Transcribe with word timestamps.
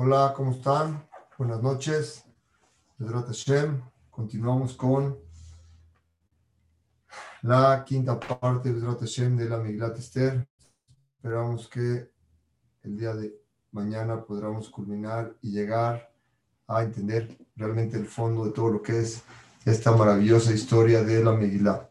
Hola, 0.00 0.32
¿cómo 0.36 0.52
están? 0.52 1.08
Buenas 1.36 1.60
noches. 1.60 2.24
Continuamos 4.10 4.74
con 4.74 5.18
la 7.42 7.82
quinta 7.84 8.16
parte 8.20 8.72
de 8.72 9.48
la 9.48 9.58
Miglat 9.58 9.98
Esther. 9.98 10.46
Esperamos 11.16 11.66
que 11.66 12.12
el 12.84 12.96
día 12.96 13.12
de 13.12 13.42
mañana 13.72 14.24
podamos 14.24 14.68
culminar 14.70 15.34
y 15.42 15.50
llegar 15.50 16.08
a 16.68 16.84
entender 16.84 17.36
realmente 17.56 17.96
el 17.96 18.06
fondo 18.06 18.44
de 18.44 18.52
todo 18.52 18.70
lo 18.70 18.80
que 18.80 19.00
es 19.00 19.24
esta 19.64 19.90
maravillosa 19.90 20.52
historia 20.52 21.02
de 21.02 21.24
la 21.24 21.32
Megilá. 21.32 21.90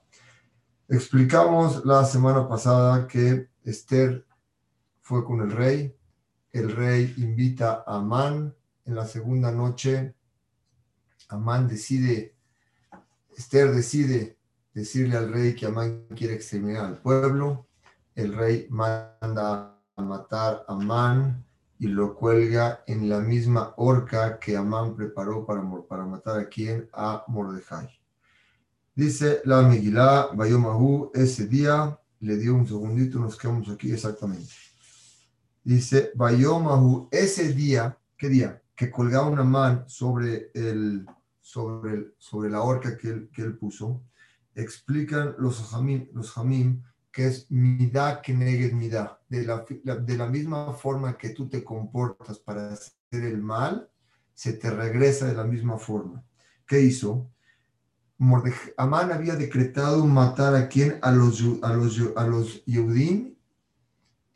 Explicamos 0.88 1.84
la 1.84 2.06
semana 2.06 2.48
pasada 2.48 3.06
que 3.06 3.50
Esther 3.66 4.26
fue 5.02 5.26
con 5.26 5.42
el 5.42 5.52
rey, 5.52 5.94
el 6.60 6.76
rey 6.76 7.14
invita 7.18 7.84
a 7.86 7.98
Amán 7.98 8.54
en 8.86 8.96
la 8.96 9.06
segunda 9.06 9.52
noche, 9.52 10.16
Amán 11.30 11.68
decide, 11.68 12.36
Esther 13.36 13.74
decide 13.74 14.38
decirle 14.74 15.18
al 15.18 15.32
rey 15.32 15.56
que 15.56 15.66
Amán 15.66 16.08
quiere 16.16 16.36
exterminar 16.36 16.86
al 16.86 16.98
pueblo, 16.98 17.68
el 18.16 18.34
rey 18.34 18.68
manda 18.70 19.78
a 19.96 20.02
matar 20.02 20.66
a 20.68 20.74
Amán 20.74 21.46
y 21.80 21.88
lo 21.88 22.16
cuelga 22.16 22.84
en 22.88 23.10
la 23.10 23.20
misma 23.20 23.74
horca 23.78 24.40
que 24.40 24.58
Amán 24.58 24.96
preparó 24.96 25.46
para, 25.46 25.62
para 25.88 26.06
matar 26.06 26.40
a 26.40 26.50
quien, 26.50 26.90
a 26.94 27.24
Mordejai. 27.28 27.90
Dice 28.96 29.42
la 29.46 29.62
Megilá, 29.62 30.30
Bayomahu, 30.34 31.12
ese 31.14 31.46
día, 31.46 32.00
le 32.20 32.38
dio 32.38 32.56
un 32.56 32.68
segundito, 32.68 33.20
nos 33.20 33.38
quedamos 33.38 33.70
aquí 33.70 33.92
exactamente. 33.92 34.67
Dice, 35.68 36.14
Bayomahu, 36.16 37.10
ese 37.12 37.52
día, 37.52 37.98
¿qué 38.18 38.30
día? 38.30 38.64
Que 38.74 38.90
colgaba 38.90 39.28
una 39.28 39.44
mano 39.44 39.84
sobre, 39.90 40.50
el, 40.54 41.06
sobre, 41.42 41.92
el, 41.92 42.14
sobre 42.18 42.50
la 42.50 42.62
horca 42.62 42.98
que 42.98 43.10
él, 43.10 43.30
que 43.34 43.42
él 43.42 43.58
puso, 43.58 44.02
explican 44.56 45.36
los 45.38 45.60
jamim, 45.70 46.08
los 46.14 46.32
jamim 46.32 46.82
que 47.12 47.28
es 47.28 47.52
midá 47.52 48.22
que 48.22 48.34
negues 48.34 48.72
midá. 48.72 49.20
De 49.28 49.44
la, 49.44 49.66
de 49.84 50.18
la 50.18 50.28
misma 50.28 50.72
forma 50.72 51.18
que 51.18 51.32
tú 51.32 51.50
te 51.50 51.66
comportas 51.66 52.40
para 52.40 52.72
hacer 52.72 53.26
el 53.26 53.42
mal, 53.42 53.90
se 54.34 54.54
te 54.54 54.70
regresa 54.70 55.26
de 55.28 55.34
la 55.34 55.44
misma 55.44 55.78
forma. 55.78 56.24
¿Qué 56.66 56.80
hizo? 56.80 57.30
Amán 58.78 59.12
había 59.12 59.36
decretado 59.36 60.06
matar 60.06 60.56
a 60.56 60.70
quien? 60.70 60.98
A 61.02 61.12
los, 61.12 61.44
a 61.62 61.74
los, 61.74 62.00
a 62.16 62.26
los 62.26 62.64
Yehudim 62.64 63.37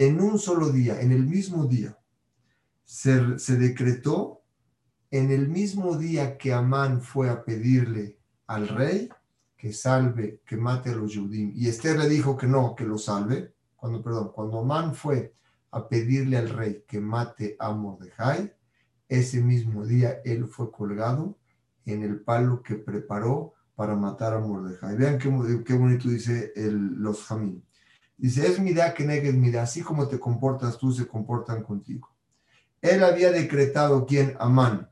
en 0.02 0.20
un 0.20 0.40
solo 0.40 0.72
día, 0.72 1.00
en 1.00 1.12
el 1.12 1.28
mismo 1.28 1.68
día. 1.68 1.96
Se, 2.84 3.22
decretó 3.56 4.42
en 5.12 5.30
el 5.30 5.48
mismo 5.48 5.96
día 5.96 6.40
que 6.40 6.54
Amán 6.54 7.04
fue 7.04 7.30
a 7.30 7.46
pedirle 7.46 8.18
al 8.48 8.68
rey 8.68 9.10
que 9.56 9.72
salve, 9.72 10.42
que 10.44 10.58
mate 10.58 10.90
a 10.90 10.96
los 10.96 11.14
Yehudim. 11.14 11.52
Y 11.56 11.68
Esther 11.68 12.00
le 12.00 12.10
dijo 12.10 12.36
que 12.36 12.48
no, 12.48 12.74
que 12.74 12.84
lo 12.84 12.98
salve. 12.98 13.54
Cuando, 13.76 14.02
perdón, 14.02 14.32
cuando 14.34 14.62
Amán 14.62 14.96
fue 14.96 15.36
a 15.70 15.88
pedirle 15.88 16.38
al 16.38 16.50
rey 16.50 16.84
que 16.88 17.00
mate 17.00 17.56
a 17.60 17.72
Mordejai, 17.72 18.52
ese 19.08 19.40
mismo 19.40 19.86
día 19.86 20.20
él 20.26 20.48
fue 20.48 20.72
colgado 20.72 21.38
en 21.86 22.02
el 22.02 22.22
palo 22.22 22.64
que 22.64 22.74
preparó 22.74 23.54
para 23.76 23.96
matar 23.96 24.34
a 24.34 24.40
Mordejai. 24.40 24.98
Vean 24.98 25.20
qué, 25.20 25.64
qué 25.64 25.74
bonito 25.76 26.10
dice 26.10 26.54
el, 26.56 26.96
los 26.96 27.24
Jamín. 27.24 27.64
Dice, 28.22 28.46
es 28.46 28.59
mi 28.59 28.70
idea 28.70 28.94
que 28.94 29.04
negues 29.04 29.34
mi 29.34 29.48
idea, 29.48 29.64
así 29.64 29.82
como 29.82 30.08
te 30.08 30.20
comportas 30.20 30.78
tú, 30.78 30.92
se 30.92 31.08
comportan 31.08 31.64
contigo. 31.64 32.16
Él 32.80 33.04
había 33.04 33.32
decretado 33.32 34.06
quien, 34.06 34.38
Amán, 34.40 34.92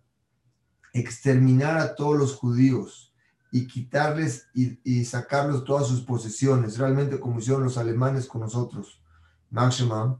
exterminar 0.93 1.77
a 1.77 1.93
todos 1.93 2.17
los 2.17 2.33
judíos 2.33 3.13
y 3.51 3.67
quitarles 3.67 4.47
y, 4.55 4.79
y, 4.83 5.05
sacarlos 5.05 5.63
todas 5.63 5.85
sus 5.85 6.01
posesiones, 6.01 6.79
realmente 6.79 7.19
como 7.19 7.37
hicieron 7.37 7.63
los 7.63 7.77
alemanes 7.77 8.25
con 8.25 8.41
nosotros, 8.41 8.99
Maximum, 9.51 10.19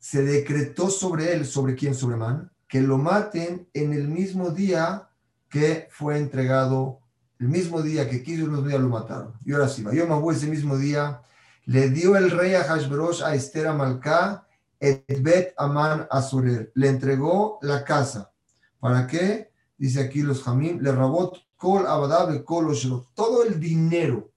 se 0.00 0.24
decretó 0.24 0.90
sobre 0.90 1.32
él, 1.32 1.46
sobre 1.46 1.76
quién, 1.76 1.94
sobre 1.94 2.16
Amán, 2.16 2.50
que 2.66 2.80
lo 2.80 2.98
maten 2.98 3.68
en 3.72 3.92
el 3.92 4.08
mismo 4.08 4.50
día 4.50 5.10
que 5.48 5.86
fue 5.92 6.18
entregado 6.18 6.98
el 7.38 7.46
mismo 7.46 7.82
día 7.82 8.10
que 8.10 8.24
quiso, 8.24 8.46
el 8.46 8.50
mismo 8.50 8.66
día 8.66 8.80
lo 8.80 8.88
mataron. 8.88 9.34
Y 9.44 9.52
ahora 9.52 9.68
sí, 9.68 9.82
Mahu 9.82 10.32
ese 10.32 10.48
mismo 10.48 10.76
día 10.76 11.22
le 11.68 11.90
dio 11.90 12.16
el 12.16 12.30
rey 12.30 12.54
a 12.54 12.64
Hashverosh 12.64 13.22
a 13.22 13.34
Esther 13.34 13.66
Amalcá, 13.66 14.46
et 14.80 15.54
Aman 15.58 16.06
Azurer. 16.10 16.72
Le 16.74 16.88
entregó 16.88 17.58
la 17.60 17.84
casa. 17.84 18.32
¿Para 18.80 19.06
qué? 19.06 19.52
Dice 19.76 20.00
aquí 20.00 20.22
los 20.22 20.42
Jamim, 20.42 20.80
le 20.80 20.92
rabó 20.92 21.34
kol 21.56 21.86
abadabe 21.86 22.42
kol 22.42 22.74
todo 23.14 23.44
el 23.44 23.60
dinero 23.60 24.32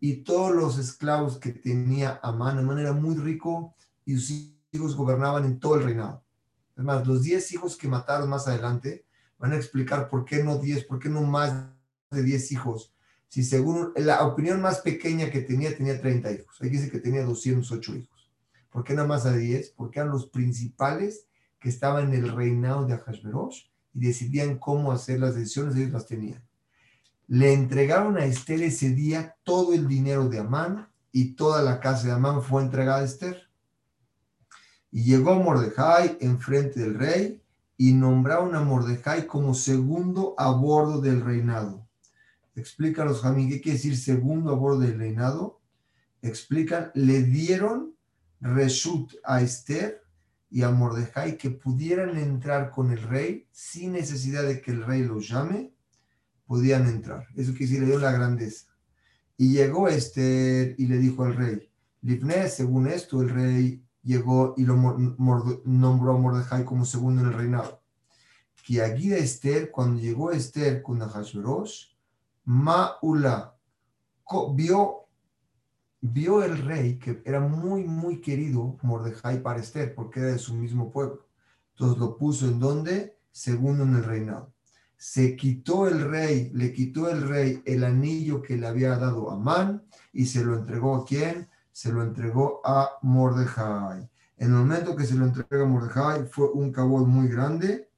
y 0.00 0.22
todos 0.24 0.54
los 0.54 0.78
esclavos 0.78 1.36
que 1.36 1.52
tenía 1.52 2.18
Amán. 2.22 2.58
Amán 2.58 2.78
era 2.78 2.94
muy 2.94 3.16
rico 3.16 3.74
y 4.06 4.16
sus 4.16 4.54
hijos 4.72 4.96
gobernaban 4.96 5.44
en 5.44 5.60
todo 5.60 5.74
el 5.74 5.84
reinado. 5.84 6.24
Es 6.74 6.82
más, 6.82 7.06
los 7.06 7.22
10 7.22 7.52
hijos 7.52 7.76
que 7.76 7.88
mataron 7.88 8.30
más 8.30 8.48
adelante 8.48 9.04
van 9.38 9.52
a 9.52 9.56
explicar 9.56 10.08
por 10.08 10.24
qué 10.24 10.42
no 10.42 10.56
10, 10.56 10.84
por 10.84 10.98
qué 10.98 11.10
no 11.10 11.20
más 11.20 11.52
de 12.10 12.22
10 12.22 12.52
hijos, 12.52 12.93
si 13.34 13.42
según 13.42 13.92
la 13.96 14.24
opinión 14.24 14.62
más 14.62 14.78
pequeña 14.78 15.28
que 15.28 15.40
tenía, 15.40 15.76
tenía 15.76 16.00
30 16.00 16.30
hijos. 16.30 16.56
Ahí 16.60 16.68
dice 16.68 16.88
que 16.88 17.00
tenía 17.00 17.24
208 17.24 17.96
hijos. 17.96 18.30
¿Por 18.70 18.84
qué 18.84 18.94
nada 18.94 19.08
más 19.08 19.26
a 19.26 19.32
10? 19.32 19.70
Porque 19.70 19.98
eran 19.98 20.12
los 20.12 20.28
principales 20.28 21.26
que 21.58 21.68
estaban 21.68 22.14
en 22.14 22.24
el 22.24 22.30
reinado 22.30 22.86
de 22.86 22.94
Ahasverosh 22.94 23.62
y 23.92 24.06
decidían 24.06 24.56
cómo 24.60 24.92
hacer 24.92 25.18
las 25.18 25.34
decisiones, 25.34 25.74
ellos 25.74 25.90
las 25.90 26.06
tenían. 26.06 26.44
Le 27.26 27.52
entregaron 27.52 28.18
a 28.18 28.24
Esther 28.24 28.62
ese 28.62 28.90
día 28.90 29.34
todo 29.42 29.74
el 29.74 29.88
dinero 29.88 30.28
de 30.28 30.38
Amán 30.38 30.88
y 31.10 31.32
toda 31.32 31.60
la 31.60 31.80
casa 31.80 32.06
de 32.06 32.12
Amán 32.12 32.40
fue 32.40 32.62
entregada 32.62 33.00
a 33.00 33.04
Esther. 33.04 33.50
Y 34.92 35.02
llegó 35.02 35.34
Mordejai 35.34 36.18
enfrente 36.20 36.78
del 36.78 36.94
rey 36.94 37.42
y 37.76 37.94
nombraron 37.94 38.54
a 38.54 38.60
Mordejai 38.60 39.26
como 39.26 39.54
segundo 39.54 40.36
a 40.38 40.52
bordo 40.52 41.00
del 41.00 41.20
reinado 41.20 41.83
Explícanos, 42.56 43.20
Jamín, 43.20 43.48
¿qué 43.48 43.60
quiere 43.60 43.78
decir 43.78 43.96
segundo 43.96 44.52
a 44.52 44.54
bordo 44.54 44.80
del 44.80 44.98
reinado? 44.98 45.60
Explican, 46.22 46.90
le 46.94 47.22
dieron 47.22 47.94
reshut 48.40 49.12
a 49.24 49.40
Esther 49.40 50.02
y 50.50 50.62
a 50.62 50.70
Mordejai 50.70 51.36
que 51.36 51.50
pudieran 51.50 52.16
entrar 52.16 52.70
con 52.70 52.92
el 52.92 53.02
rey 53.02 53.48
sin 53.50 53.92
necesidad 53.92 54.44
de 54.44 54.60
que 54.60 54.70
el 54.70 54.84
rey 54.84 55.02
los 55.02 55.28
llame, 55.28 55.74
podían 56.46 56.86
entrar. 56.86 57.26
Eso 57.34 57.52
quiere 57.52 57.66
decir, 57.66 57.80
le 57.80 57.86
dio 57.86 57.98
la 57.98 58.12
grandeza. 58.12 58.66
Y 59.36 59.52
llegó 59.52 59.88
Esther 59.88 60.76
y 60.78 60.86
le 60.86 60.98
dijo 60.98 61.24
al 61.24 61.34
rey, 61.34 61.68
Lifne, 62.02 62.48
según 62.48 62.86
esto, 62.86 63.20
el 63.22 63.30
rey 63.30 63.84
llegó 64.02 64.54
y 64.56 64.64
lo 64.64 64.76
nombró 65.64 66.12
a 66.12 66.18
Mordejai 66.18 66.64
como 66.64 66.84
segundo 66.84 67.22
en 67.22 67.28
el 67.28 67.34
reinado. 67.34 67.82
Que 68.62 68.82
aquí 68.82 69.12
Esther, 69.12 69.70
cuando 69.70 70.00
llegó 70.00 70.30
Esther 70.30 70.82
con 70.82 71.00
Maula 72.44 73.54
vio, 74.54 75.06
vio 76.00 76.42
el 76.42 76.58
rey 76.58 76.98
que 76.98 77.22
era 77.24 77.40
muy, 77.40 77.84
muy 77.84 78.20
querido 78.20 78.78
Mordejai 78.82 79.42
para 79.42 79.60
Esther, 79.60 79.94
porque 79.94 80.20
era 80.20 80.32
de 80.32 80.38
su 80.38 80.54
mismo 80.54 80.90
pueblo. 80.90 81.26
Entonces 81.72 81.98
lo 81.98 82.16
puso 82.16 82.46
en 82.46 82.60
donde? 82.60 83.18
Segundo 83.30 83.84
en 83.84 83.96
el 83.96 84.04
reinado. 84.04 84.52
Se 84.96 85.36
quitó 85.36 85.88
el 85.88 86.08
rey, 86.08 86.50
le 86.54 86.72
quitó 86.72 87.10
el 87.10 87.26
rey 87.26 87.62
el 87.66 87.84
anillo 87.84 88.40
que 88.40 88.56
le 88.56 88.66
había 88.66 88.96
dado 88.96 89.30
a 89.30 89.38
Man 89.38 89.82
y 90.12 90.26
se 90.26 90.44
lo 90.44 90.56
entregó 90.56 90.96
a 90.96 91.04
quién? 91.04 91.48
Se 91.72 91.92
lo 91.92 92.02
entregó 92.02 92.60
a 92.64 92.98
Mordejai. 93.02 94.08
En 94.36 94.48
el 94.48 94.58
momento 94.58 94.94
que 94.94 95.04
se 95.04 95.14
lo 95.14 95.26
entregó 95.26 95.64
a 95.64 95.68
Mordejai 95.68 96.26
fue 96.26 96.48
un 96.50 96.72
cabot 96.72 97.06
muy 97.06 97.28
grande 97.28 97.90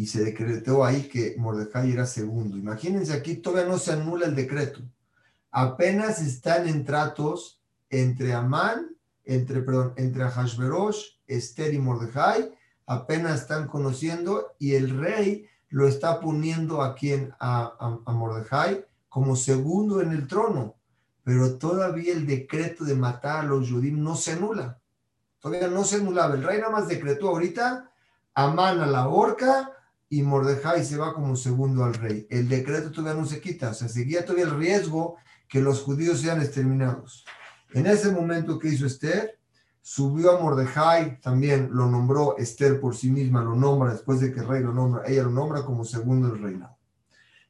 y 0.00 0.06
se 0.06 0.24
decretó 0.24 0.82
ahí 0.82 1.08
que 1.08 1.34
Mordecai 1.36 1.92
era 1.92 2.06
segundo. 2.06 2.56
Imagínense, 2.56 3.12
aquí 3.12 3.34
todavía 3.34 3.70
no 3.70 3.76
se 3.76 3.92
anula 3.92 4.24
el 4.24 4.34
decreto. 4.34 4.80
Apenas 5.50 6.22
están 6.22 6.66
en 6.66 6.86
tratos 6.86 7.60
entre 7.90 8.32
Amán, 8.32 8.96
entre, 9.26 9.60
perdón, 9.60 9.92
entre 9.98 10.24
Hashverosh, 10.24 11.04
Esther 11.26 11.74
y 11.74 11.78
Mordecai, 11.78 12.50
apenas 12.86 13.42
están 13.42 13.68
conociendo 13.68 14.54
y 14.58 14.72
el 14.72 14.98
rey 14.98 15.44
lo 15.68 15.86
está 15.86 16.18
poniendo 16.18 16.80
a, 16.80 16.96
a, 17.38 17.98
a 18.06 18.12
Mordecai 18.14 18.86
como 19.10 19.36
segundo 19.36 20.00
en 20.00 20.12
el 20.12 20.26
trono. 20.26 20.76
Pero 21.24 21.58
todavía 21.58 22.14
el 22.14 22.26
decreto 22.26 22.84
de 22.84 22.94
matar 22.94 23.40
a 23.40 23.48
los 23.48 23.70
judíos 23.70 23.98
no 23.98 24.16
se 24.16 24.32
anula. 24.32 24.80
Todavía 25.40 25.68
no 25.68 25.84
se 25.84 25.96
anulaba. 25.96 26.36
El 26.36 26.42
rey 26.42 26.58
nada 26.58 26.72
más 26.72 26.88
decretó 26.88 27.28
ahorita 27.28 27.92
Amán 28.32 28.80
a 28.80 28.86
la 28.86 29.06
horca 29.06 29.76
y 30.10 30.22
Mordejai 30.22 30.84
se 30.84 30.98
va 30.98 31.14
como 31.14 31.34
segundo 31.36 31.84
al 31.84 31.94
rey. 31.94 32.26
El 32.28 32.48
decreto 32.48 32.92
todavía 32.92 33.18
no 33.18 33.26
se 33.26 33.40
quita, 33.40 33.70
o 33.70 33.74
sea, 33.74 33.88
seguía 33.88 34.24
todavía 34.24 34.44
el 34.44 34.58
riesgo 34.58 35.16
que 35.48 35.62
los 35.62 35.80
judíos 35.80 36.20
sean 36.20 36.42
exterminados. 36.42 37.24
En 37.72 37.86
ese 37.86 38.10
momento 38.10 38.58
que 38.58 38.68
hizo 38.68 38.84
Esther, 38.84 39.40
Subió 39.82 40.36
a 40.36 40.40
Mordejai, 40.40 41.20
también 41.20 41.70
lo 41.72 41.86
nombró 41.86 42.36
Esther 42.36 42.80
por 42.80 42.94
sí 42.94 43.10
misma, 43.10 43.42
lo 43.42 43.56
nombra 43.56 43.92
después 43.92 44.20
de 44.20 44.32
que 44.32 44.40
el 44.40 44.46
rey 44.46 44.62
lo 44.62 44.74
nombra, 44.74 45.02
ella 45.06 45.22
lo 45.22 45.30
nombra 45.30 45.64
como 45.64 45.84
segundo 45.84 46.28
del 46.28 46.42
reinado. 46.42 46.76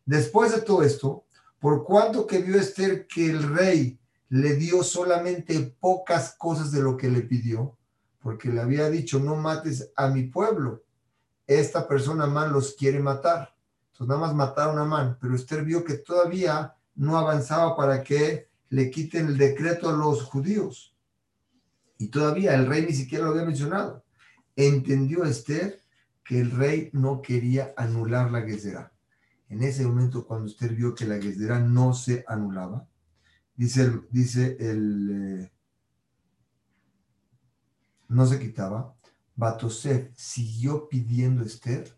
Después 0.07 0.55
de 0.55 0.63
todo 0.63 0.83
esto, 0.83 1.25
por 1.59 1.85
cuanto 1.85 2.27
que 2.27 2.39
vio 2.39 2.59
Esther 2.59 3.07
que 3.07 3.29
el 3.29 3.43
rey 3.55 3.99
le 4.29 4.55
dio 4.55 4.85
solamente 4.85 5.77
pocas 5.81 6.35
cosas 6.39 6.71
de 6.71 6.81
lo 6.81 6.97
que 6.97 7.11
le 7.11 7.23
pidió, 7.23 7.77
porque 8.23 8.49
le 8.49 8.61
había 8.61 8.89
dicho, 8.89 9.19
no 9.19 9.35
mates 9.35 9.91
a 9.97 10.09
mi 10.09 10.23
pueblo. 10.23 10.85
Esta 11.51 11.89
persona 11.89 12.27
Amán 12.27 12.53
los 12.53 12.75
quiere 12.75 13.01
matar. 13.01 13.53
Entonces 13.91 14.07
nada 14.07 14.21
más 14.21 14.35
mataron 14.37 14.79
a 14.79 14.83
Amán, 14.83 15.19
pero 15.21 15.35
Esther 15.35 15.65
vio 15.65 15.83
que 15.83 15.95
todavía 15.95 16.77
no 16.95 17.19
avanzaba 17.19 17.77
para 17.77 18.05
que 18.05 18.49
le 18.69 18.89
quiten 18.89 19.27
el 19.27 19.37
decreto 19.37 19.89
a 19.89 19.93
los 19.93 20.23
judíos. 20.23 20.95
Y 21.99 22.07
todavía 22.07 22.55
el 22.55 22.67
rey 22.67 22.87
ni 22.87 22.93
siquiera 22.93 23.25
lo 23.25 23.33
había 23.33 23.45
mencionado. 23.45 24.05
Entendió 24.55 25.25
Esther 25.25 25.81
que 26.25 26.41
el 26.41 26.53
rey 26.53 26.91
no 26.93 27.21
quería 27.21 27.75
anular 27.77 28.31
la 28.31 28.43
Gezerá. 28.43 28.93
En 29.49 29.65
ese 29.65 29.85
momento, 29.85 30.25
cuando 30.25 30.47
Esther 30.47 30.73
vio 30.73 30.95
que 30.95 31.05
la 31.05 31.21
Gezerá 31.21 31.59
no 31.59 31.95
se 31.95 32.25
anulaba, 32.29 32.87
dice 33.57 33.83
el, 33.83 34.07
dice 34.09 34.57
el 34.61 35.41
eh, 35.43 35.53
no 38.07 38.25
se 38.25 38.39
quitaba, 38.39 38.95
Batosef 39.37 40.11
siguió 40.15 40.89
pidiendo 40.89 41.43
a 41.43 41.47
Esther, 41.47 41.97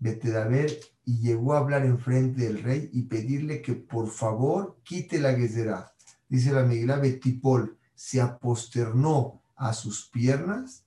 ver, 0.00 0.80
y 1.04 1.20
llegó 1.20 1.54
a 1.54 1.58
hablar 1.58 1.84
enfrente 1.84 2.42
del 2.42 2.62
rey 2.62 2.90
y 2.92 3.02
pedirle 3.02 3.62
que 3.62 3.74
por 3.74 4.08
favor 4.08 4.78
quite 4.82 5.20
la 5.20 5.34
Gezerá. 5.34 5.92
Dice 6.28 6.52
la 6.52 6.62
Megilá, 6.62 6.96
Betipol 6.96 7.78
se 7.94 8.20
aposternó 8.20 9.42
a 9.56 9.72
sus 9.72 10.08
piernas 10.08 10.86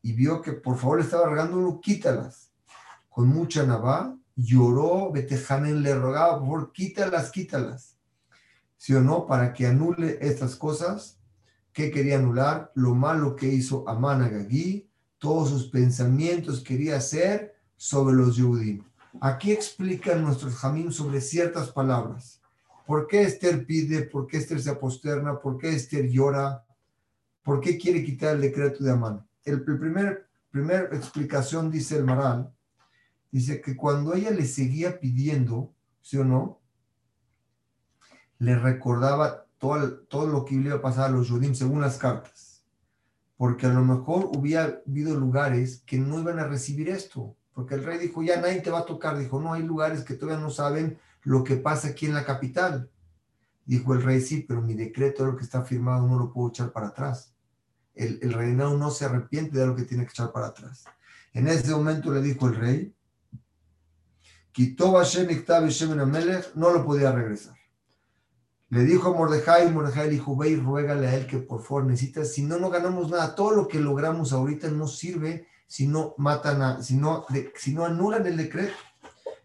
y 0.00 0.12
vio 0.12 0.40
que 0.40 0.52
por 0.52 0.78
favor 0.78 0.98
le 0.98 1.04
estaba 1.04 1.26
rogando, 1.26 1.80
quítalas. 1.80 2.52
Con 3.08 3.28
mucha 3.28 3.64
navá, 3.64 4.16
lloró, 4.36 5.10
Betejanen 5.12 5.82
le 5.82 5.94
rogaba, 5.94 6.38
por 6.38 6.46
favor, 6.46 6.72
quítalas, 6.72 7.30
quítalas. 7.30 7.96
¿Sí 8.76 8.94
o 8.94 9.00
no? 9.00 9.26
Para 9.26 9.52
que 9.52 9.66
anule 9.66 10.18
estas 10.20 10.56
cosas 10.56 11.18
que 11.72 11.90
quería 11.90 12.18
anular, 12.18 12.70
lo 12.74 12.94
malo 12.94 13.34
que 13.34 13.48
hizo 13.48 13.88
Amán 13.88 14.22
Agagí, 14.22 14.88
todos 15.24 15.48
sus 15.48 15.68
pensamientos 15.68 16.62
quería 16.62 16.98
hacer 16.98 17.56
sobre 17.78 18.14
los 18.14 18.38
judíos. 18.38 18.84
Aquí 19.22 19.52
explican 19.52 20.22
nuestros 20.22 20.54
jamín 20.54 20.92
sobre 20.92 21.22
ciertas 21.22 21.70
palabras. 21.70 22.42
¿Por 22.86 23.06
qué 23.06 23.22
Esther 23.22 23.64
pide? 23.64 24.02
¿Por 24.02 24.26
qué 24.26 24.36
Esther 24.36 24.60
se 24.60 24.68
aposterna? 24.68 25.40
¿Por 25.40 25.56
qué 25.56 25.70
Esther 25.70 26.10
llora? 26.10 26.66
¿Por 27.42 27.62
qué 27.62 27.78
quiere 27.78 28.04
quitar 28.04 28.34
el 28.34 28.42
decreto 28.42 28.84
de 28.84 28.90
Amán? 28.90 29.26
El, 29.46 29.64
primer 29.64 30.28
primera 30.50 30.94
explicación 30.94 31.70
dice 31.70 31.96
el 31.96 32.04
Maral, 32.04 32.52
dice 33.30 33.62
que 33.62 33.74
cuando 33.74 34.12
ella 34.12 34.30
le 34.30 34.44
seguía 34.44 35.00
pidiendo, 35.00 35.72
¿sí 36.02 36.18
o 36.18 36.24
no? 36.24 36.60
Le 38.38 38.56
recordaba 38.58 39.46
todo, 39.56 40.00
todo 40.00 40.26
lo 40.26 40.44
que 40.44 40.56
iba 40.56 40.74
a 40.74 40.82
pasar 40.82 41.06
a 41.06 41.12
los 41.14 41.30
judíos 41.30 41.56
según 41.56 41.80
las 41.80 41.96
cartas. 41.96 42.53
Porque 43.36 43.66
a 43.66 43.72
lo 43.72 43.82
mejor 43.82 44.30
hubiera 44.36 44.80
habido 44.86 45.18
lugares 45.18 45.82
que 45.86 45.98
no 45.98 46.20
iban 46.20 46.38
a 46.38 46.46
recibir 46.46 46.88
esto. 46.88 47.36
Porque 47.52 47.74
el 47.74 47.84
rey 47.84 47.98
dijo, 47.98 48.22
ya 48.22 48.40
nadie 48.40 48.60
te 48.60 48.70
va 48.70 48.80
a 48.80 48.86
tocar. 48.86 49.18
Dijo, 49.18 49.40
no, 49.40 49.52
hay 49.52 49.62
lugares 49.62 50.04
que 50.04 50.14
todavía 50.14 50.42
no 50.42 50.50
saben 50.50 50.98
lo 51.22 51.42
que 51.42 51.56
pasa 51.56 51.88
aquí 51.88 52.06
en 52.06 52.14
la 52.14 52.24
capital. 52.24 52.90
Dijo 53.64 53.94
el 53.94 54.02
rey, 54.02 54.20
sí, 54.20 54.44
pero 54.46 54.60
mi 54.60 54.74
decreto, 54.74 55.24
lo 55.24 55.36
que 55.36 55.44
está 55.44 55.64
firmado, 55.64 56.06
no 56.06 56.18
lo 56.18 56.32
puedo 56.32 56.48
echar 56.48 56.72
para 56.72 56.88
atrás. 56.88 57.34
El, 57.94 58.18
el 58.22 58.32
reinado 58.32 58.76
no 58.76 58.90
se 58.90 59.04
arrepiente 59.04 59.58
de 59.58 59.66
lo 59.66 59.74
que 59.74 59.84
tiene 59.84 60.04
que 60.04 60.10
echar 60.10 60.32
para 60.32 60.48
atrás. 60.48 60.84
En 61.32 61.48
ese 61.48 61.72
momento 61.72 62.12
le 62.12 62.22
dijo 62.22 62.46
el 62.48 62.54
rey, 62.54 62.94
quitó 64.52 64.92
Hashem 64.92 65.28
no 66.54 66.70
lo 66.70 66.84
podía 66.84 67.10
regresar. 67.10 67.56
Le 68.74 68.82
dijo 68.82 69.14
a 69.14 69.16
Mordejai, 69.16 69.70
Mordejai 69.70 70.06
le 70.06 70.14
dijo, 70.14 70.36
ve 70.36 70.50
y 70.50 70.56
ruégale 70.56 71.06
a 71.06 71.14
él 71.14 71.28
que 71.28 71.38
por 71.38 71.62
favor 71.62 71.84
necesitas, 71.84 72.32
si 72.32 72.42
no, 72.42 72.58
no 72.58 72.70
ganamos 72.70 73.08
nada. 73.08 73.36
Todo 73.36 73.52
lo 73.52 73.68
que 73.68 73.78
logramos 73.78 74.32
ahorita 74.32 74.68
no 74.68 74.88
sirve 74.88 75.46
si 75.68 75.86
no 75.86 76.16
matan 76.18 76.60
a, 76.60 76.82
si 76.82 76.96
no, 76.96 77.24
si 77.54 77.72
no 77.72 77.84
anulan 77.84 78.26
el 78.26 78.36
decreto. 78.36 78.74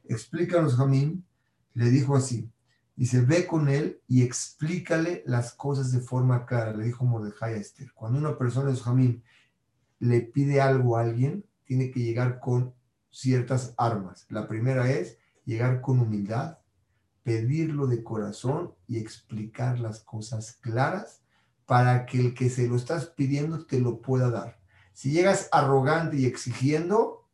Explícanos, 0.05 0.77
Jamín, 0.77 1.27
le 1.75 1.91
dijo 1.91 2.15
así, 2.15 2.49
dice, 2.95 3.21
ve 3.21 3.45
con 3.45 3.69
él 3.69 4.01
y 4.07 4.23
explícale 4.23 5.21
las 5.27 5.53
cosas 5.53 5.91
de 5.91 5.99
forma 5.99 6.47
clara, 6.47 6.73
le 6.73 6.85
dijo 6.85 7.05
Mordejai 7.05 7.53
a 7.53 7.57
Esther. 7.57 7.91
Cuando 7.93 8.17
una 8.17 8.35
persona, 8.35 8.75
Jamín, 8.75 9.21
le 9.99 10.21
pide 10.21 10.59
algo 10.59 10.97
a 10.97 11.01
alguien, 11.01 11.45
tiene 11.65 11.91
que 11.91 11.99
llegar 11.99 12.39
con 12.39 12.73
ciertas 13.11 13.75
armas. 13.77 14.25
La 14.29 14.47
primera 14.47 14.89
es 14.89 15.19
llegar 15.45 15.81
con 15.81 15.99
humildad, 15.99 16.57
pedirlo 17.29 17.85
de 17.85 18.03
corazón 18.03 18.73
y 18.87 18.97
explicar 18.97 19.77
las 19.79 19.99
cosas 19.99 20.53
claras 20.53 21.21
para 21.67 22.07
que 22.07 22.19
el 22.19 22.33
que 22.33 22.49
se 22.49 22.67
lo 22.67 22.75
estás 22.75 23.05
pidiendo 23.05 23.67
te 23.67 23.79
lo 23.79 24.01
pueda 24.01 24.31
dar. 24.31 24.59
Si 24.93 25.11
llegas 25.11 25.47
arrogante 25.51 26.17
y 26.17 26.25
exigiendo, 26.25 27.27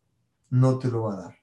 no 0.49 0.79
te 0.79 0.89
lo 0.89 1.03
va 1.03 1.13
a 1.13 1.21
dar. 1.21 1.35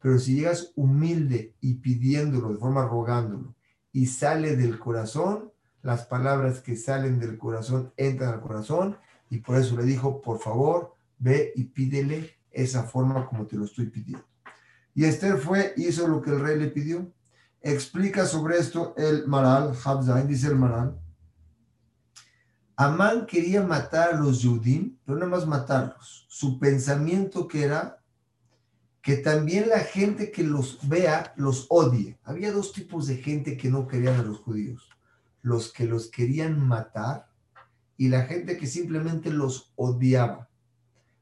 Pero 0.00 0.18
si 0.18 0.36
llegas 0.36 0.72
humilde 0.74 1.54
y 1.60 1.74
pidiéndolo 1.74 2.48
de 2.48 2.56
forma 2.56 2.86
rogándolo 2.86 3.54
y 3.92 4.06
sale 4.06 4.56
del 4.56 4.78
corazón, 4.78 5.52
las 5.82 6.06
palabras 6.06 6.60
que 6.60 6.76
salen 6.76 7.18
del 7.18 7.36
corazón 7.36 7.92
entran 7.98 8.32
al 8.32 8.40
corazón 8.40 8.96
y 9.28 9.40
por 9.40 9.58
eso 9.58 9.76
le 9.76 9.84
dijo, 9.84 10.22
por 10.22 10.38
favor, 10.38 10.94
ve 11.18 11.52
y 11.54 11.64
pídele 11.64 12.38
esa 12.50 12.84
forma 12.84 13.26
como 13.26 13.46
te 13.46 13.56
lo 13.56 13.66
estoy 13.66 13.90
pidiendo. 13.90 14.26
Y 14.94 15.04
Esther 15.04 15.36
fue, 15.36 15.74
hizo 15.76 16.08
lo 16.08 16.22
que 16.22 16.30
el 16.30 16.40
rey 16.40 16.58
le 16.58 16.68
pidió. 16.68 17.12
Explica 17.68 18.24
sobre 18.24 18.56
esto 18.56 18.94
el 18.96 19.26
Maral, 19.26 19.76
Habzain, 19.84 20.26
dice 20.26 20.46
el 20.46 20.56
Maral. 20.56 20.98
Amán 22.76 23.26
quería 23.26 23.62
matar 23.62 24.14
a 24.14 24.18
los 24.18 24.40
Yudim, 24.40 24.96
pero 25.04 25.18
no 25.18 25.26
más 25.26 25.46
matarlos. 25.46 26.24
Su 26.30 26.58
pensamiento 26.58 27.46
que 27.46 27.64
era 27.64 28.02
que 29.02 29.18
también 29.18 29.68
la 29.68 29.80
gente 29.80 30.30
que 30.30 30.44
los 30.44 30.78
vea 30.88 31.34
los 31.36 31.66
odie. 31.68 32.18
Había 32.24 32.52
dos 32.52 32.72
tipos 32.72 33.06
de 33.06 33.18
gente 33.18 33.58
que 33.58 33.68
no 33.68 33.86
querían 33.86 34.18
a 34.18 34.22
los 34.22 34.38
judíos. 34.38 34.88
Los 35.42 35.70
que 35.70 35.84
los 35.84 36.10
querían 36.10 36.66
matar 36.66 37.28
y 37.98 38.08
la 38.08 38.22
gente 38.22 38.56
que 38.56 38.66
simplemente 38.66 39.30
los 39.30 39.74
odiaba. 39.76 40.48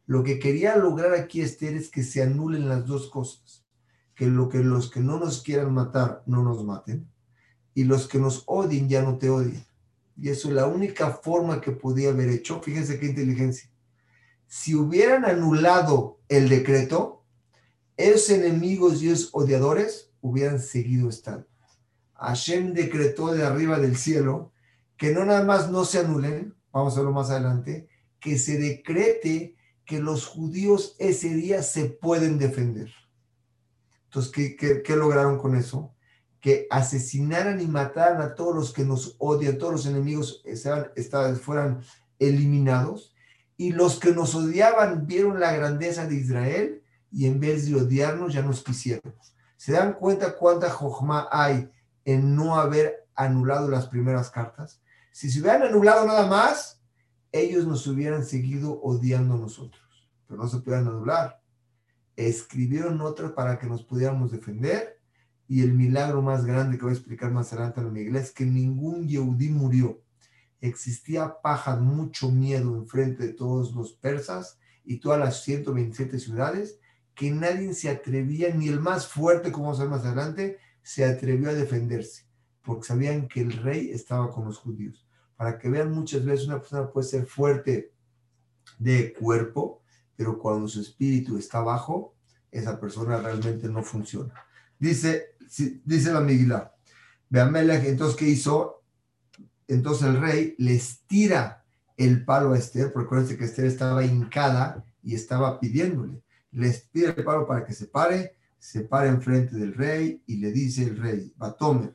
Lo 0.06 0.22
que 0.22 0.38
quería 0.38 0.76
lograr 0.76 1.12
aquí 1.12 1.40
Esther 1.40 1.74
es 1.74 1.90
que 1.90 2.04
se 2.04 2.22
anulen 2.22 2.68
las 2.68 2.86
dos 2.86 3.10
cosas. 3.10 3.65
Que, 4.16 4.26
lo 4.26 4.48
que 4.48 4.58
los 4.58 4.90
que 4.90 4.98
no 5.00 5.20
nos 5.20 5.42
quieran 5.42 5.72
matar 5.72 6.24
no 6.26 6.42
nos 6.42 6.64
maten 6.64 7.08
y 7.74 7.84
los 7.84 8.08
que 8.08 8.18
nos 8.18 8.42
odien 8.46 8.88
ya 8.88 9.02
no 9.02 9.18
te 9.18 9.28
odien. 9.28 9.62
Y 10.16 10.30
eso 10.30 10.48
es 10.48 10.54
la 10.54 10.66
única 10.66 11.10
forma 11.10 11.60
que 11.60 11.72
podía 11.72 12.08
haber 12.08 12.30
hecho. 12.30 12.62
Fíjense 12.62 12.98
qué 12.98 13.06
inteligencia. 13.06 13.70
Si 14.46 14.74
hubieran 14.74 15.26
anulado 15.26 16.18
el 16.28 16.48
decreto, 16.48 17.22
esos 17.98 18.30
enemigos 18.30 19.02
y 19.02 19.10
esos 19.10 19.28
odiadores 19.32 20.10
hubieran 20.22 20.58
seguido 20.58 21.10
estando. 21.10 21.46
Hashem 22.14 22.72
decretó 22.72 23.34
de 23.34 23.44
arriba 23.44 23.78
del 23.78 23.96
cielo 23.96 24.52
que 24.96 25.12
no 25.12 25.26
nada 25.26 25.44
más 25.44 25.70
no 25.70 25.84
se 25.84 25.98
anulen, 25.98 26.54
vamos 26.72 26.94
a 26.94 27.00
verlo 27.00 27.12
más 27.12 27.28
adelante, 27.28 27.88
que 28.18 28.38
se 28.38 28.58
decrete 28.58 29.54
que 29.84 30.00
los 30.00 30.26
judíos 30.26 30.96
ese 30.98 31.34
día 31.34 31.62
se 31.62 31.84
pueden 31.84 32.38
defender. 32.38 32.90
Entonces, 34.06 34.32
¿qué, 34.58 34.96
lograron 34.96 35.38
con 35.38 35.56
eso? 35.56 35.94
Que 36.40 36.66
asesinaran 36.70 37.60
y 37.60 37.66
mataran 37.66 38.22
a 38.22 38.34
todos 38.34 38.54
los 38.54 38.72
que 38.72 38.84
nos 38.84 39.16
odian, 39.18 39.58
todos 39.58 39.72
los 39.72 39.86
enemigos 39.86 40.42
estaban, 40.44 41.36
fueran 41.36 41.80
eliminados, 42.18 43.14
y 43.56 43.72
los 43.72 43.98
que 43.98 44.12
nos 44.12 44.34
odiaban 44.34 45.06
vieron 45.06 45.40
la 45.40 45.52
grandeza 45.52 46.06
de 46.06 46.14
Israel 46.14 46.82
y 47.10 47.26
en 47.26 47.40
vez 47.40 47.68
de 47.68 47.76
odiarnos 47.76 48.34
ya 48.34 48.42
nos 48.42 48.62
quisieron. 48.62 49.14
¿Se 49.56 49.72
dan 49.72 49.94
cuenta 49.94 50.36
cuánta 50.36 50.70
jojma 50.70 51.28
hay 51.30 51.70
en 52.04 52.36
no 52.36 52.56
haber 52.56 53.06
anulado 53.14 53.68
las 53.68 53.86
primeras 53.86 54.30
cartas? 54.30 54.82
Si 55.12 55.30
se 55.30 55.40
hubieran 55.40 55.62
anulado 55.62 56.06
nada 56.06 56.26
más, 56.26 56.82
ellos 57.32 57.66
nos 57.66 57.86
hubieran 57.86 58.24
seguido 58.24 58.80
odiando 58.82 59.34
a 59.34 59.38
nosotros, 59.38 59.82
pero 60.26 60.42
no 60.42 60.48
se 60.48 60.58
pudieran 60.58 60.88
anular. 60.88 61.40
Escribieron 62.16 63.00
otras 63.00 63.32
para 63.32 63.58
que 63.58 63.66
nos 63.66 63.84
pudiéramos 63.84 64.32
defender 64.32 64.98
y 65.48 65.62
el 65.62 65.74
milagro 65.74 66.22
más 66.22 66.44
grande 66.44 66.76
que 66.76 66.84
voy 66.84 66.92
a 66.92 66.96
explicar 66.96 67.30
más 67.30 67.52
adelante 67.52 67.80
en 67.80 67.92
la 67.92 68.00
iglesia 68.00 68.26
es 68.28 68.32
que 68.32 68.46
ningún 68.46 69.06
Yehudí 69.06 69.50
murió. 69.50 70.02
Existía 70.60 71.36
paja, 71.42 71.76
mucho 71.76 72.30
miedo 72.30 72.76
enfrente 72.76 73.26
de 73.26 73.32
todos 73.34 73.74
los 73.74 73.92
persas 73.92 74.58
y 74.84 74.98
todas 74.98 75.20
las 75.20 75.42
127 75.44 76.18
ciudades 76.18 76.80
que 77.16 77.30
nadie 77.30 77.72
se 77.72 77.88
atrevía, 77.88 78.54
ni 78.54 78.68
el 78.68 78.78
más 78.78 79.08
fuerte, 79.08 79.50
como 79.50 79.66
vamos 79.66 79.80
a 79.80 79.84
ver 79.84 79.90
más 79.90 80.04
adelante, 80.04 80.58
se 80.82 81.04
atrevió 81.04 81.48
a 81.48 81.54
defenderse, 81.54 82.26
porque 82.62 82.86
sabían 82.86 83.26
que 83.26 83.40
el 83.40 83.52
rey 83.52 83.90
estaba 83.90 84.30
con 84.30 84.44
los 84.44 84.58
judíos. 84.58 85.08
Para 85.34 85.58
que 85.58 85.70
vean 85.70 85.92
muchas 85.92 86.24
veces 86.24 86.46
una 86.46 86.60
persona 86.60 86.90
puede 86.90 87.08
ser 87.08 87.26
fuerte 87.26 87.92
de 88.78 89.14
cuerpo, 89.14 89.82
pero 90.16 90.38
cuando 90.38 90.66
su 90.68 90.80
espíritu 90.80 91.36
está 91.36 91.60
bajo, 91.60 92.14
esa 92.50 92.80
persona 92.80 93.18
realmente 93.18 93.68
no 93.68 93.82
funciona. 93.82 94.32
Dice, 94.78 95.36
dice 95.84 96.12
la 96.12 96.20
Miguel, 96.20 96.54
Beamelech, 97.28 97.84
entonces, 97.84 98.16
¿qué 98.16 98.28
hizo? 98.28 98.82
Entonces 99.68 100.08
el 100.08 100.20
rey 100.20 100.54
les 100.58 101.00
tira 101.06 101.64
el 101.96 102.24
palo 102.24 102.52
a 102.52 102.58
Esther, 102.58 102.92
porque 102.92 103.06
acuérdense 103.06 103.36
que 103.36 103.44
Esther 103.44 103.66
estaba 103.66 104.04
hincada 104.04 104.84
y 105.02 105.14
estaba 105.14 105.58
pidiéndole. 105.58 106.22
Les 106.52 106.82
pide 106.82 107.14
el 107.16 107.24
palo 107.24 107.46
para 107.46 107.64
que 107.64 107.72
se 107.72 107.86
pare, 107.86 108.36
se 108.58 108.82
para 108.82 109.08
enfrente 109.08 109.56
del 109.56 109.74
rey 109.74 110.22
y 110.26 110.36
le 110.36 110.52
dice 110.52 110.84
el 110.84 110.96
rey, 110.96 111.32
Batomer. 111.36 111.94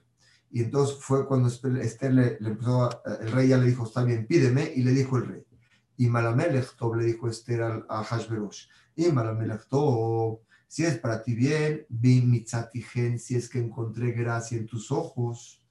Y 0.52 0.62
entonces 0.62 0.98
fue 1.00 1.26
cuando 1.26 1.48
Esther 1.48 2.14
le, 2.14 2.38
empezó, 2.42 2.90
el 3.22 3.32
rey 3.32 3.50
ya 3.50 3.58
le 3.58 3.68
dijo, 3.68 3.86
está 3.86 4.04
bien, 4.04 4.28
pídeme, 4.28 4.72
y 4.76 4.84
le 4.84 4.92
dijo 4.92 5.18
el 5.18 5.28
rey. 5.28 5.46
Y 6.02 6.10
Malamelech 6.10 6.76
Tob 6.78 6.96
le 6.96 7.06
dijo 7.06 7.28
Esther 7.28 7.86
a, 7.88 8.04
Hashverosh, 8.04 8.66
y 8.96 9.12
Malamelech 9.12 9.68
Tob, 9.68 10.40
si 10.68 10.84
es 10.84 10.98
para 10.98 11.22
ti 11.22 11.36
bien, 11.36 11.86
bin 11.90 12.28
mitzatigen, 12.32 13.20
si 13.20 13.36
es 13.36 13.48
que 13.48 13.60
encontré 13.60 14.12
gracia 14.12 14.58
en 14.58 14.66
tus 14.66 14.92
ojos. 14.92 15.64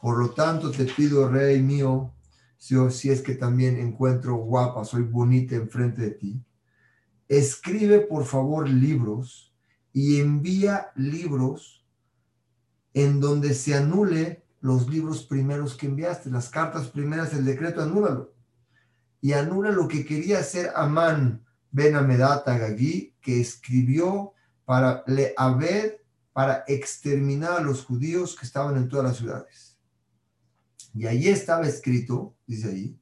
Por 0.00 0.16
lo 0.16 0.30
tanto, 0.30 0.70
te 0.70 0.86
pido, 0.86 1.28
rey 1.28 1.60
mío, 1.60 2.14
si, 2.56 2.74
si 2.88 3.10
es 3.10 3.20
que 3.20 3.34
también 3.34 3.76
encuentro 3.76 4.36
guapa, 4.36 4.82
soy 4.82 5.02
bonita 5.02 5.56
enfrente 5.56 6.00
de 6.00 6.10
ti, 6.12 6.42
escribe 7.28 7.98
por 7.98 8.24
favor 8.24 8.66
libros 8.66 9.54
y 9.92 10.20
envía 10.20 10.86
libros 10.94 11.84
en 12.94 13.20
donde 13.20 13.52
se 13.52 13.74
anule 13.74 14.42
los 14.62 14.88
libros 14.88 15.22
primeros 15.24 15.76
que 15.76 15.84
enviaste, 15.84 16.30
las 16.30 16.48
cartas 16.48 16.86
primeras, 16.86 17.34
el 17.34 17.44
decreto, 17.44 17.82
anúlalo. 17.82 18.35
Y 19.26 19.32
anula 19.32 19.72
lo 19.72 19.88
que 19.88 20.06
quería 20.06 20.38
hacer 20.38 20.70
Amán 20.76 21.44
Ben 21.72 21.96
Amedat 21.96 22.46
que 23.20 23.40
escribió 23.40 24.34
para 24.64 25.02
le 25.08 25.34
haber 25.36 26.04
para 26.32 26.62
exterminar 26.68 27.58
a 27.58 27.60
los 27.60 27.84
judíos 27.84 28.36
que 28.36 28.46
estaban 28.46 28.76
en 28.76 28.88
todas 28.88 29.06
las 29.06 29.16
ciudades. 29.16 29.76
Y 30.94 31.08
allí 31.08 31.28
estaba 31.28 31.66
escrito, 31.66 32.36
dice 32.46 32.68
ahí, 32.68 33.00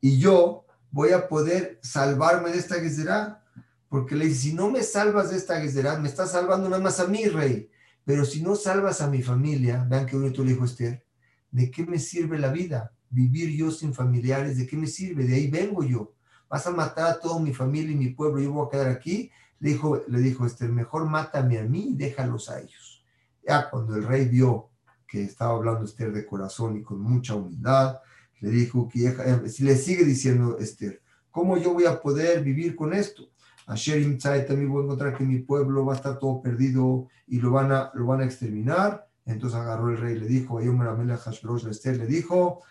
y 0.00 0.18
yo 0.18 0.64
voy 0.90 1.10
a 1.10 1.28
poder 1.28 1.78
salvarme 1.82 2.50
de 2.50 2.60
esta 2.60 2.76
guerra, 2.76 3.44
porque 3.90 4.16
le 4.16 4.24
dice, 4.24 4.40
si 4.40 4.54
no 4.54 4.70
me 4.70 4.82
salvas 4.82 5.28
de 5.28 5.36
esta 5.36 5.58
guerra, 5.58 5.98
me 5.98 6.08
estás 6.08 6.30
salvando 6.32 6.70
nada 6.70 6.82
más 6.82 6.98
a 6.98 7.06
mí, 7.08 7.26
rey, 7.26 7.70
pero 8.06 8.24
si 8.24 8.40
no 8.40 8.56
salvas 8.56 9.02
a 9.02 9.10
mi 9.10 9.20
familia, 9.20 9.84
vean 9.86 10.06
que 10.06 10.16
bonito 10.16 10.42
le 10.42 10.52
dijo 10.52 10.64
Esther, 10.64 11.04
¿de 11.50 11.70
qué 11.70 11.84
me 11.84 11.98
sirve 11.98 12.38
la 12.38 12.50
vida? 12.50 12.94
Vivir 13.10 13.50
yo 13.56 13.70
sin 13.70 13.94
familiares, 13.94 14.56
¿de 14.58 14.66
qué 14.66 14.76
me 14.76 14.86
sirve? 14.86 15.24
De 15.24 15.34
ahí 15.34 15.48
vengo 15.48 15.82
yo. 15.82 16.12
Vas 16.48 16.66
a 16.66 16.70
matar 16.70 17.10
a 17.10 17.20
toda 17.20 17.40
mi 17.40 17.52
familia 17.52 17.92
y 17.92 17.96
mi 17.96 18.10
pueblo, 18.10 18.40
yo 18.40 18.52
voy 18.52 18.66
a 18.66 18.70
quedar 18.70 18.88
aquí 18.88 19.30
le 19.60 19.70
dijo, 19.70 20.02
le 20.06 20.20
dijo 20.20 20.46
Esther, 20.46 20.70
mejor 20.70 21.06
mátame 21.06 21.58
a 21.58 21.64
mí 21.64 21.90
y 21.90 21.94
déjalos 21.94 22.48
a 22.50 22.60
ellos. 22.60 23.04
Ya 23.46 23.68
cuando 23.68 23.96
el 23.96 24.04
rey 24.04 24.28
vio 24.28 24.70
que 25.06 25.22
estaba 25.24 25.54
hablando 25.54 25.84
Esther 25.84 26.12
de 26.12 26.26
corazón 26.26 26.76
y 26.76 26.82
con 26.82 27.00
mucha 27.00 27.34
humildad, 27.34 27.98
le 28.40 28.50
dijo 28.50 28.88
que 28.88 29.08
eh, 29.08 29.40
le 29.58 29.76
sigue 29.76 30.04
diciendo 30.04 30.58
Esther, 30.58 31.02
¿cómo 31.30 31.56
yo 31.56 31.72
voy 31.72 31.86
a 31.86 32.00
poder 32.00 32.42
vivir 32.44 32.76
con 32.76 32.92
esto? 32.92 33.30
A 33.66 33.74
Sherim 33.74 34.18
también 34.18 34.68
voy 34.70 34.82
a 34.82 34.84
encontrar 34.84 35.16
que 35.16 35.24
mi 35.24 35.40
pueblo 35.40 35.84
va 35.84 35.94
a 35.94 35.96
estar 35.96 36.18
todo 36.18 36.40
perdido 36.40 37.08
y 37.26 37.40
lo 37.40 37.50
van 37.50 37.72
a, 37.72 37.90
lo 37.94 38.06
van 38.06 38.20
a 38.20 38.24
exterminar. 38.24 39.06
Entonces 39.26 39.58
agarró 39.58 39.90
el 39.90 39.98
rey 39.98 40.16
y 40.16 40.20
le 40.20 40.26
dijo, 40.26 40.58
a 40.58 41.70
Esther 41.70 41.96
le 41.98 42.06
dijo, 42.06 42.62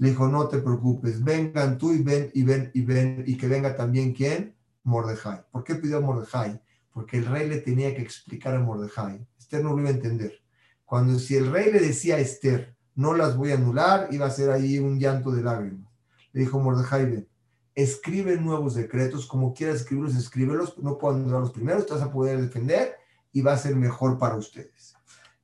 le 0.00 0.08
dijo, 0.08 0.28
no 0.28 0.48
te 0.48 0.58
preocupes, 0.58 1.22
vengan 1.22 1.76
tú 1.76 1.92
y 1.92 2.02
ven 2.02 2.30
y 2.32 2.42
ven 2.42 2.70
y 2.72 2.80
ven 2.80 3.22
y 3.26 3.36
que 3.36 3.46
venga 3.46 3.76
también 3.76 4.14
quién, 4.14 4.56
Mordejai. 4.82 5.42
¿Por 5.52 5.62
qué 5.62 5.74
pidió 5.74 5.98
a 5.98 6.00
Mordejai? 6.00 6.58
Porque 6.90 7.18
el 7.18 7.26
rey 7.26 7.46
le 7.46 7.58
tenía 7.58 7.94
que 7.94 8.00
explicar 8.00 8.54
a 8.54 8.60
Mordejai. 8.60 9.28
Esther 9.38 9.62
no 9.62 9.74
lo 9.74 9.80
iba 9.80 9.90
a 9.90 9.92
entender. 9.92 10.40
Cuando 10.86 11.18
si 11.18 11.36
el 11.36 11.52
rey 11.52 11.70
le 11.70 11.80
decía 11.80 12.16
a 12.16 12.18
Esther, 12.18 12.74
no 12.94 13.12
las 13.12 13.36
voy 13.36 13.50
a 13.50 13.56
anular, 13.56 14.08
iba 14.10 14.24
a 14.24 14.30
ser 14.30 14.50
ahí 14.50 14.78
un 14.78 14.98
llanto 14.98 15.32
de 15.32 15.42
lágrimas. 15.42 15.92
Le 16.32 16.40
dijo 16.40 16.58
Mordejai, 16.58 17.04
ven, 17.04 17.28
escribe 17.74 18.40
nuevos 18.40 18.76
decretos, 18.76 19.26
como 19.26 19.52
quieras 19.52 19.82
escribirlos, 19.82 20.16
escríbelos, 20.16 20.78
no 20.78 20.96
puedo 20.96 21.16
anular 21.16 21.40
los 21.40 21.52
primeros, 21.52 21.84
te 21.84 21.92
vas 21.92 22.02
a 22.02 22.10
poder 22.10 22.40
defender 22.40 22.94
y 23.34 23.42
va 23.42 23.52
a 23.52 23.58
ser 23.58 23.76
mejor 23.76 24.18
para 24.18 24.36
ustedes. 24.36 24.94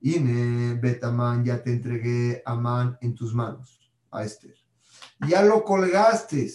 Y 0.01 0.19
Betamán, 0.81 1.45
ya 1.45 1.63
te 1.63 1.73
entregué 1.73 2.43
a 2.47 2.55
Man 2.55 2.97
en 3.03 3.15
tus 3.15 3.35
manos, 3.35 3.86
a 4.17 4.25
Esther. 4.25 4.57
Ya 5.29 5.43
lo 5.43 5.65
colgaste 5.65 6.51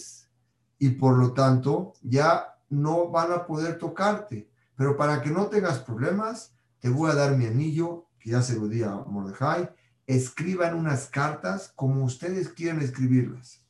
y 0.78 0.90
por 0.90 1.16
lo 1.16 1.32
tanto 1.32 1.94
ya 2.02 2.56
no 2.68 3.08
van 3.08 3.32
a 3.32 3.46
poder 3.46 3.78
tocarte. 3.78 4.50
Pero 4.76 4.96
para 4.96 5.22
que 5.22 5.30
no 5.30 5.46
tengas 5.46 5.78
problemas, 5.78 6.54
te 6.80 6.88
voy 6.88 7.10
a 7.10 7.14
dar 7.14 7.36
mi 7.36 7.46
anillo, 7.46 8.08
que 8.18 8.30
ya 8.30 8.42
se 8.42 8.56
lo 8.56 8.66
di 8.66 8.82
a 8.82 8.90
Mordejai. 8.90 9.70
Escriban 10.06 10.74
unas 10.74 11.06
cartas 11.06 11.72
como 11.76 12.04
ustedes 12.04 12.48
quieran 12.48 12.80
escribirlas. 12.80 13.64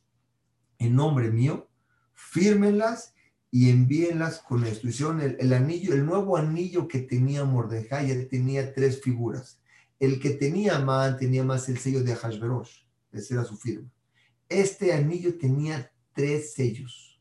En 0.79 0.95
nombre 0.95 1.29
mío, 1.29 1.69
fírmenlas 2.13 3.13
y 3.51 3.69
envíenlas 3.69 4.39
con 4.39 4.63
esto. 4.63 4.87
Hicieron 4.87 5.21
el, 5.21 5.53
anillo, 5.53 5.93
el 5.93 6.05
nuevo 6.05 6.37
anillo 6.37 6.87
que 6.87 6.99
tenía 6.99 7.43
Mordejai, 7.45 8.07
ya 8.07 8.27
tenía 8.27 8.73
tres 8.73 9.01
figuras. 9.01 9.61
El 9.99 10.19
que 10.19 10.31
tenía 10.31 10.79
más 10.79 11.17
tenía 11.19 11.43
más 11.43 11.69
el 11.69 11.77
sello 11.77 12.03
de 12.03 12.15
Hashverosh. 12.15 12.82
Esa 13.13 13.35
era 13.35 13.43
su 13.43 13.57
firma. 13.57 13.89
Este 14.49 14.93
anillo 14.93 15.37
tenía 15.37 15.91
tres 16.13 16.53
sellos 16.53 17.13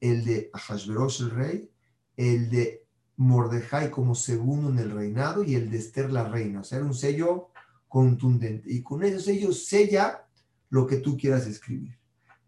el 0.00 0.24
de 0.24 0.50
Ahasverosh 0.52 1.22
el 1.22 1.30
rey, 1.30 1.70
el 2.16 2.50
de 2.50 2.86
Mordejai 3.16 3.90
como 3.90 4.14
segundo 4.14 4.70
en 4.70 4.78
el 4.78 4.90
reinado 4.90 5.44
y 5.44 5.54
el 5.54 5.70
de 5.70 5.78
Esther 5.78 6.10
la 6.10 6.24
reina. 6.24 6.60
O 6.60 6.64
sea, 6.64 6.78
era 6.78 6.86
un 6.86 6.94
sello 6.94 7.50
contundente. 7.86 8.72
Y 8.72 8.82
con 8.82 9.02
ese 9.04 9.20
sello 9.20 9.52
sella 9.52 10.26
lo 10.70 10.86
que 10.86 10.96
tú 10.96 11.16
quieras 11.16 11.46
escribir. 11.46 11.98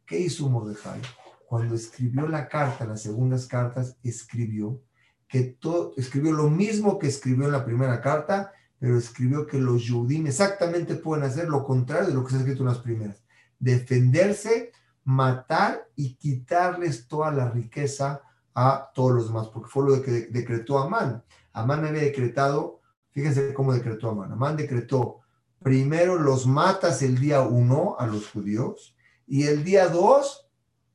¿Qué 0.07 0.19
hizo 0.19 0.49
Mordejai? 0.49 1.01
Cuando 1.47 1.75
escribió 1.75 2.27
la 2.27 2.49
carta, 2.49 2.87
las 2.87 3.03
segundas 3.03 3.47
cartas, 3.47 3.99
escribió 4.03 4.83
que 5.29 5.43
todo, 5.43 5.95
escribió 5.97 6.33
lo 6.33 6.49
mismo 6.49 6.99
que 6.99 7.09
escribió 7.09 7.47
en 7.47 7.53
la 7.53 7.65
primera 7.65 8.01
carta, 8.01 8.53
pero 8.83 8.99
escribió 8.99 9.47
que 9.47 9.61
los 9.61 9.85
Yudim 9.85 10.27
exactamente 10.27 10.97
pueden 10.97 11.25
hacer 11.25 11.49
lo 11.49 11.63
contrario 11.63 12.09
de 12.09 12.15
lo 12.15 12.25
que 12.25 12.31
se 12.31 12.35
ha 12.35 12.39
escrito 12.41 12.63
en 12.63 12.69
las 12.69 12.79
primeras. 12.79 13.23
Defenderse 13.61 14.73
matar 15.05 15.89
y 15.95 16.17
quitarles 16.17 17.07
toda 17.07 17.31
la 17.31 17.49
riqueza 17.49 18.23
a 18.53 18.91
todos 18.93 19.13
los 19.13 19.29
demás, 19.29 19.47
porque 19.51 19.71
fue 19.71 19.89
lo 19.89 20.03
que 20.03 20.27
decretó 20.33 20.81
Amán. 20.81 21.23
Amán 21.53 21.85
había 21.87 22.03
decretado, 22.03 22.81
fíjense 23.13 23.55
cómo 23.55 23.73
decretó 23.73 24.11
Amán. 24.11 24.33
Amán 24.33 24.57
decretó, 24.57 25.21
primero 25.61 26.19
los 26.19 26.49
matas 26.49 27.03
el 27.03 27.21
día 27.21 27.43
uno 27.43 27.95
a 28.01 28.09
los 28.09 28.31
judíos 28.31 28.97
y 29.29 29.45
el 29.45 29.63
día 29.63 29.87
dos 29.91 30.51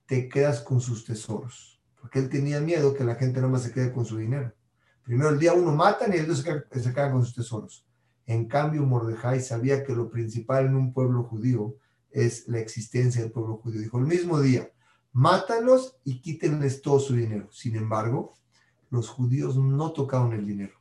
te 0.08 0.28
quedas 0.28 0.60
con 0.60 0.82
sus 0.82 1.06
tesoros, 1.06 1.82
porque 2.02 2.20
él 2.20 2.28
tenía 2.28 2.60
miedo 2.60 2.94
que 2.94 3.06
la 3.06 3.16
gente 3.16 3.40
no 3.40 3.48
más 3.48 3.64
se 3.64 3.72
quede 3.72 3.94
con 3.94 4.04
su 4.04 4.18
dinero. 4.18 4.52
Primero 5.08 5.30
el 5.30 5.40
día 5.40 5.54
uno 5.54 5.74
matan 5.74 6.12
y 6.14 6.18
el 6.18 6.28
dos 6.28 6.40
se, 6.40 6.94
quedan 6.94 7.14
con 7.14 7.24
sus 7.24 7.34
tesoros. 7.34 7.88
En 8.26 8.46
cambio, 8.46 8.84
Mordejai 8.84 9.40
sabía 9.40 9.86
que 9.86 9.96
lo 9.96 10.10
principal 10.10 10.66
en 10.66 10.76
un 10.76 10.92
pueblo 10.92 11.24
judío 11.24 11.78
es 12.12 12.46
la 12.50 12.60
existencia 12.60 13.22
del 13.22 13.32
pueblo 13.32 13.56
judío. 13.56 13.80
Dijo, 13.80 14.00
el 14.00 14.06
mismo 14.06 14.42
día, 14.42 14.70
mátalos 15.14 15.96
y 16.04 16.20
quítenles 16.20 16.82
todo 16.82 17.00
su 17.00 17.16
dinero. 17.16 17.48
Sin 17.54 17.78
embargo, 17.78 18.34
los 18.90 19.08
judíos 19.08 19.56
no 19.56 19.94
tocaron 19.94 20.34
el 20.34 20.46
dinero. 20.46 20.74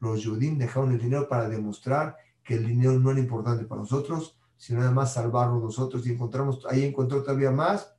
Los 0.00 0.24
judíos 0.24 0.56
dejaron 0.56 0.92
el 0.92 1.02
dinero 1.02 1.28
para 1.28 1.50
demostrar 1.50 2.16
que 2.42 2.54
el 2.54 2.66
dinero 2.66 2.98
no 2.98 3.10
era 3.10 3.20
importante 3.20 3.66
para 3.66 3.82
nosotros, 3.82 4.38
sino 4.56 4.80
además 4.80 5.12
salvarnos 5.12 5.62
nosotros. 5.62 6.06
Y 6.06 6.12
encontramos, 6.12 6.64
ahí 6.70 6.84
encontró 6.84 7.22
todavía 7.22 7.50
más 7.50 7.94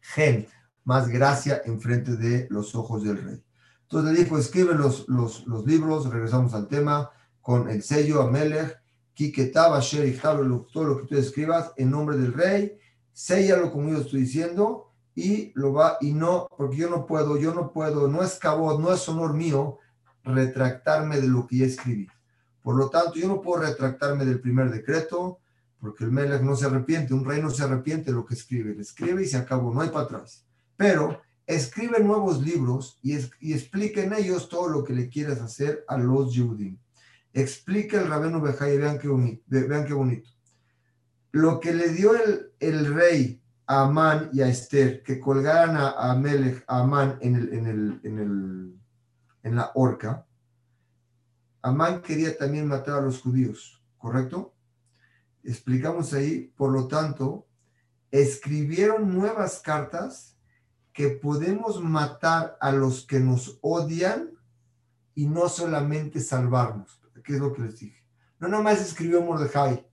gen, 0.00 0.48
más 0.82 1.06
gracia 1.06 1.62
enfrente 1.64 2.16
de 2.16 2.48
los 2.50 2.74
ojos 2.74 3.04
del 3.04 3.22
rey. 3.22 3.44
Entonces 3.90 4.12
le 4.12 4.24
dijo, 4.24 4.38
escribe 4.38 4.74
los, 4.74 5.08
libros, 5.66 6.08
regresamos 6.08 6.54
al 6.54 6.68
tema, 6.68 7.10
con 7.40 7.68
el 7.68 7.82
sello 7.82 8.22
Amelech, 8.22 8.80
todo 10.72 10.84
lo 10.84 11.00
que 11.00 11.06
tú 11.08 11.16
escribas 11.16 11.72
en 11.76 11.90
nombre 11.90 12.16
del 12.16 12.32
rey, 12.32 12.78
séllalo 13.12 13.72
como 13.72 13.90
yo 13.90 13.98
estoy 13.98 14.20
diciendo 14.20 14.92
y 15.16 15.50
lo 15.56 15.72
va, 15.72 15.98
y 16.00 16.12
no, 16.12 16.46
porque 16.56 16.76
yo 16.76 16.88
no 16.88 17.04
puedo, 17.04 17.36
yo 17.36 17.52
no 17.52 17.72
puedo, 17.72 18.06
no 18.06 18.22
es 18.22 18.38
cabo, 18.38 18.78
no 18.78 18.92
es 18.92 19.08
honor 19.08 19.34
mío 19.34 19.78
retractarme 20.22 21.20
de 21.20 21.26
lo 21.26 21.48
que 21.48 21.56
ya 21.56 21.66
escribí. 21.66 22.06
Por 22.62 22.76
lo 22.76 22.90
tanto, 22.90 23.14
yo 23.14 23.26
no 23.26 23.40
puedo 23.40 23.62
retractarme 23.62 24.24
del 24.24 24.40
primer 24.40 24.70
decreto, 24.70 25.40
porque 25.80 26.04
el 26.04 26.12
Melech 26.12 26.42
no 26.42 26.54
se 26.54 26.66
arrepiente, 26.66 27.12
un 27.12 27.24
rey 27.24 27.42
no 27.42 27.50
se 27.50 27.64
arrepiente 27.64 28.12
de 28.12 28.16
lo 28.16 28.24
que 28.24 28.34
escribe, 28.34 28.72
le 28.72 28.82
escribe 28.82 29.24
y 29.24 29.26
se 29.26 29.36
acabó, 29.36 29.74
no 29.74 29.80
hay 29.80 29.88
para 29.88 30.04
atrás. 30.04 30.46
Pero 30.76 31.20
escribe 31.50 32.00
nuevos 32.00 32.42
libros 32.42 32.98
y, 33.02 33.16
y 33.40 33.52
explica 33.52 34.02
en 34.02 34.12
ellos 34.12 34.48
todo 34.48 34.68
lo 34.68 34.84
que 34.84 34.92
le 34.92 35.08
quieres 35.08 35.40
hacer 35.40 35.84
a 35.88 35.98
los 35.98 36.36
judíos. 36.36 36.78
Explica 37.32 38.00
el 38.00 38.08
rabino 38.08 38.40
Bejai, 38.40 38.78
vean 38.78 38.98
qué 38.98 39.08
bonito, 39.08 39.42
vean 39.46 39.84
qué 39.84 39.92
bonito. 39.92 40.30
Lo 41.32 41.60
que 41.60 41.72
le 41.72 41.90
dio 41.90 42.12
el, 42.58 42.94
rey 42.94 43.40
a 43.66 43.82
Amán 43.82 44.30
y 44.32 44.40
a 44.40 44.48
Esther, 44.48 45.02
que 45.02 45.20
colgaran 45.20 45.76
a, 45.76 45.90
a 45.90 46.10
Amán 46.66 47.18
en, 47.20 48.80
en 49.42 49.56
la 49.56 49.70
horca, 49.74 50.26
Amán 51.62 52.02
quería 52.02 52.36
también 52.36 52.66
matar 52.66 52.98
a 52.98 53.02
los 53.02 53.20
judíos, 53.20 53.82
¿correcto? 53.98 54.54
Explicamos 55.44 56.12
ahí, 56.14 56.52
por 56.56 56.72
lo 56.72 56.88
tanto, 56.88 57.46
escribieron 58.10 59.14
nuevas 59.14 59.60
cartas 59.60 60.36
que 61.00 61.08
podemos 61.08 61.82
matar 61.82 62.58
a 62.60 62.72
los 62.72 63.06
que 63.06 63.20
nos 63.20 63.58
odian 63.62 64.32
y 65.14 65.24
no 65.24 65.48
solamente 65.48 66.20
salvarnos. 66.20 67.00
¿Qué 67.24 67.36
es 67.36 67.40
lo 67.40 67.54
que 67.54 67.62
les 67.62 67.80
dije? 67.80 68.04
No 68.38 68.48
nomás 68.48 68.82
escribió 68.82 69.22
Mordejai. 69.22 69.88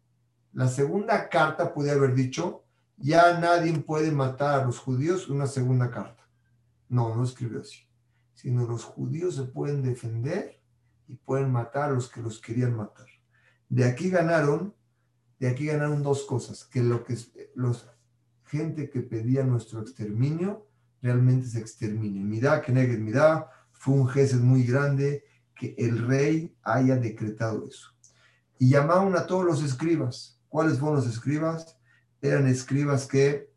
La 0.51 0.67
segunda 0.67 1.29
carta 1.29 1.73
puede 1.73 1.91
haber 1.91 2.13
dicho, 2.13 2.65
ya 2.97 3.39
nadie 3.39 3.71
puede 3.79 4.11
matar 4.11 4.59
a 4.59 4.65
los 4.65 4.79
judíos, 4.79 5.29
una 5.29 5.47
segunda 5.47 5.89
carta. 5.89 6.27
No, 6.89 7.15
no 7.15 7.23
escribió 7.23 7.61
así. 7.61 7.87
Sino 8.33 8.67
los 8.67 8.83
judíos 8.83 9.35
se 9.35 9.43
pueden 9.43 9.83
defender 9.83 10.61
y 11.07 11.15
pueden 11.15 11.49
matar 11.53 11.91
a 11.91 11.93
los 11.93 12.09
que 12.09 12.21
los 12.21 12.41
querían 12.41 12.75
matar. 12.75 13.07
De 13.69 13.85
aquí 13.85 14.09
ganaron, 14.09 14.75
de 15.39 15.47
aquí 15.47 15.67
ganaron 15.67 16.03
dos 16.03 16.25
cosas, 16.25 16.65
que 16.65 16.83
lo 16.83 17.05
que 17.05 17.15
los 17.55 17.89
gente 18.43 18.89
que 18.89 18.99
pedía 18.99 19.45
nuestro 19.45 19.79
exterminio 19.79 20.66
realmente 21.01 21.47
se 21.47 21.59
extermine. 21.59 22.23
Mirá, 22.23 22.61
que 22.61 22.71
Neged 22.71 22.99
Mirá, 22.99 23.49
fue 23.71 23.95
un 23.95 24.07
gesto 24.07 24.37
muy 24.37 24.63
grande 24.63 25.23
que 25.55 25.75
el 25.77 26.07
rey 26.07 26.55
haya 26.63 26.97
decretado 26.97 27.67
eso. 27.67 27.89
Y 28.59 28.69
llamaron 28.69 29.15
a 29.15 29.25
todos 29.25 29.45
los 29.45 29.63
escribas. 29.63 30.39
¿Cuáles 30.49 30.79
fueron 30.79 30.97
los 30.97 31.07
escribas? 31.07 31.77
Eran 32.21 32.47
escribas 32.47 33.05
que 33.07 33.51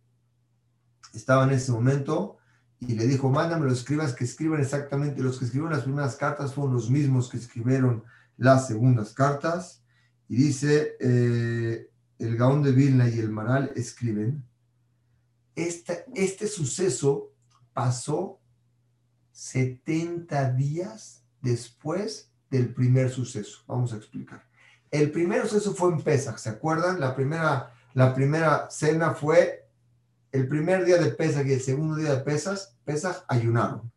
estaban 1.15 1.51
en 1.51 1.57
ese 1.57 1.73
momento 1.73 2.39
y 2.81 2.95
le 2.95 3.07
dijo, 3.07 3.31
mándame 3.31 3.67
los 3.67 3.81
escribas 3.81 4.15
que 4.15 4.25
escriban 4.25 4.61
exactamente, 4.61 5.23
los 5.23 5.39
que 5.39 5.45
escribieron 5.45 5.73
las 5.75 5.85
primeras 5.85 6.17
cartas 6.17 6.55
fueron 6.55 6.75
los 6.75 6.91
mismos 6.91 7.29
que 7.29 7.37
escribieron 7.37 8.05
las 8.37 8.67
segundas 8.67 9.13
cartas. 9.13 9.85
Y 10.29 10.37
dice, 10.37 10.97
eh, 11.01 11.91
el 12.19 12.37
Gaón 12.37 12.63
de 12.63 12.73
Vilna 12.73 13.09
y 13.09 13.19
el 13.19 13.31
Maral 13.31 13.73
escriben, 13.75 14.45
este, 15.67 16.47
suceso 16.47 17.33
pasó 17.73 18.41
70 19.33 20.53
días 20.53 21.25
después 21.41 22.31
del 22.51 22.75
primer 22.75 23.11
suceso. 23.11 23.63
Vamos 23.67 23.93
a 23.93 23.97
explicar. 23.97 24.47
El 24.91 25.11
primer 25.11 25.47
suceso 25.47 25.75
fue 25.75 25.93
en 25.93 26.03
Pesach, 26.03 26.39
¿se 26.39 26.51
acuerdan? 26.51 27.01
La 27.01 27.15
primera, 27.15 27.73
la 27.95 28.15
primera 28.15 28.69
cena 28.71 29.15
fue 29.15 29.69
el 30.33 30.49
primer 30.49 30.85
día 30.85 30.99
de 30.99 31.11
Pesach 31.11 31.47
y 31.47 31.53
el 31.53 31.61
segundo 31.61 31.97
día 31.97 32.15
de 32.15 32.23
Pesach, 32.23 32.59
Pesach 32.85 33.25
ayunaron. 33.29 33.91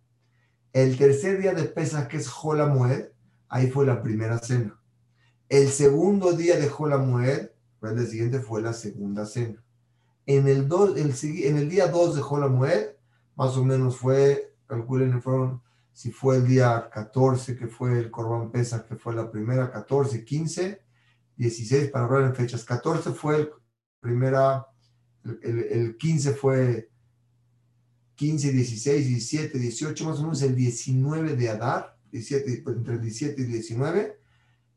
El 0.71 0.97
tercer 0.97 1.39
día 1.39 1.54
de 1.54 1.63
Pesach, 1.63 2.08
que 2.08 2.17
es 2.17 2.28
Jolamued, 2.28 3.10
ahí 3.49 3.69
fue 3.69 3.86
la 3.86 4.02
primera 4.02 4.39
cena. 4.39 4.80
El 5.49 5.69
segundo 5.69 6.34
día 6.34 6.58
de 6.58 6.67
Jolamued, 6.67 7.49
el 7.82 8.08
siguiente, 8.08 8.39
fue 8.39 8.62
la 8.62 8.73
segunda 8.73 9.26
cena. 9.26 9.63
En 10.25 10.47
el, 10.47 10.69
en 10.97 11.57
el 11.57 11.69
día 11.69 11.88
2 11.88 12.15
de 12.15 12.21
Jolamued, 12.21 12.88
más 13.36 13.57
o 13.57 13.63
menos 13.63 13.97
fue, 13.97 14.53
calculen, 14.67 15.21
fueron, 15.21 15.62
si 15.91 16.12
fue 16.12 16.38
el 16.38 16.47
día 16.47 16.89
14, 16.91 17.55
que 17.55 17.67
fue 17.67 17.99
el 17.99 18.09
Corban 18.09 18.51
Pesa, 18.51 18.86
que 18.86 18.95
fue 18.95 19.13
la 19.13 19.29
primera, 19.29 19.71
14, 19.71 20.23
15, 20.23 20.81
16, 21.36 21.91
para 21.91 22.05
hablar 22.05 22.23
en 22.23 22.36
fechas. 22.36 22.63
14 22.63 23.12
fue 23.12 23.36
el 23.38 23.49
primera, 23.99 24.67
el, 25.23 25.59
el 25.71 25.97
15 25.97 26.33
fue 26.33 26.89
15, 28.15 28.51
16, 28.51 29.07
17, 29.07 29.59
18, 29.59 30.05
más 30.05 30.19
o 30.19 30.23
menos 30.23 30.41
el 30.41 30.55
19 30.55 31.36
de 31.36 31.49
Adar, 31.49 31.97
17, 32.12 32.63
entre 32.67 32.93
el 32.95 33.01
17 33.01 33.41
y 33.41 33.45
19, 33.45 34.19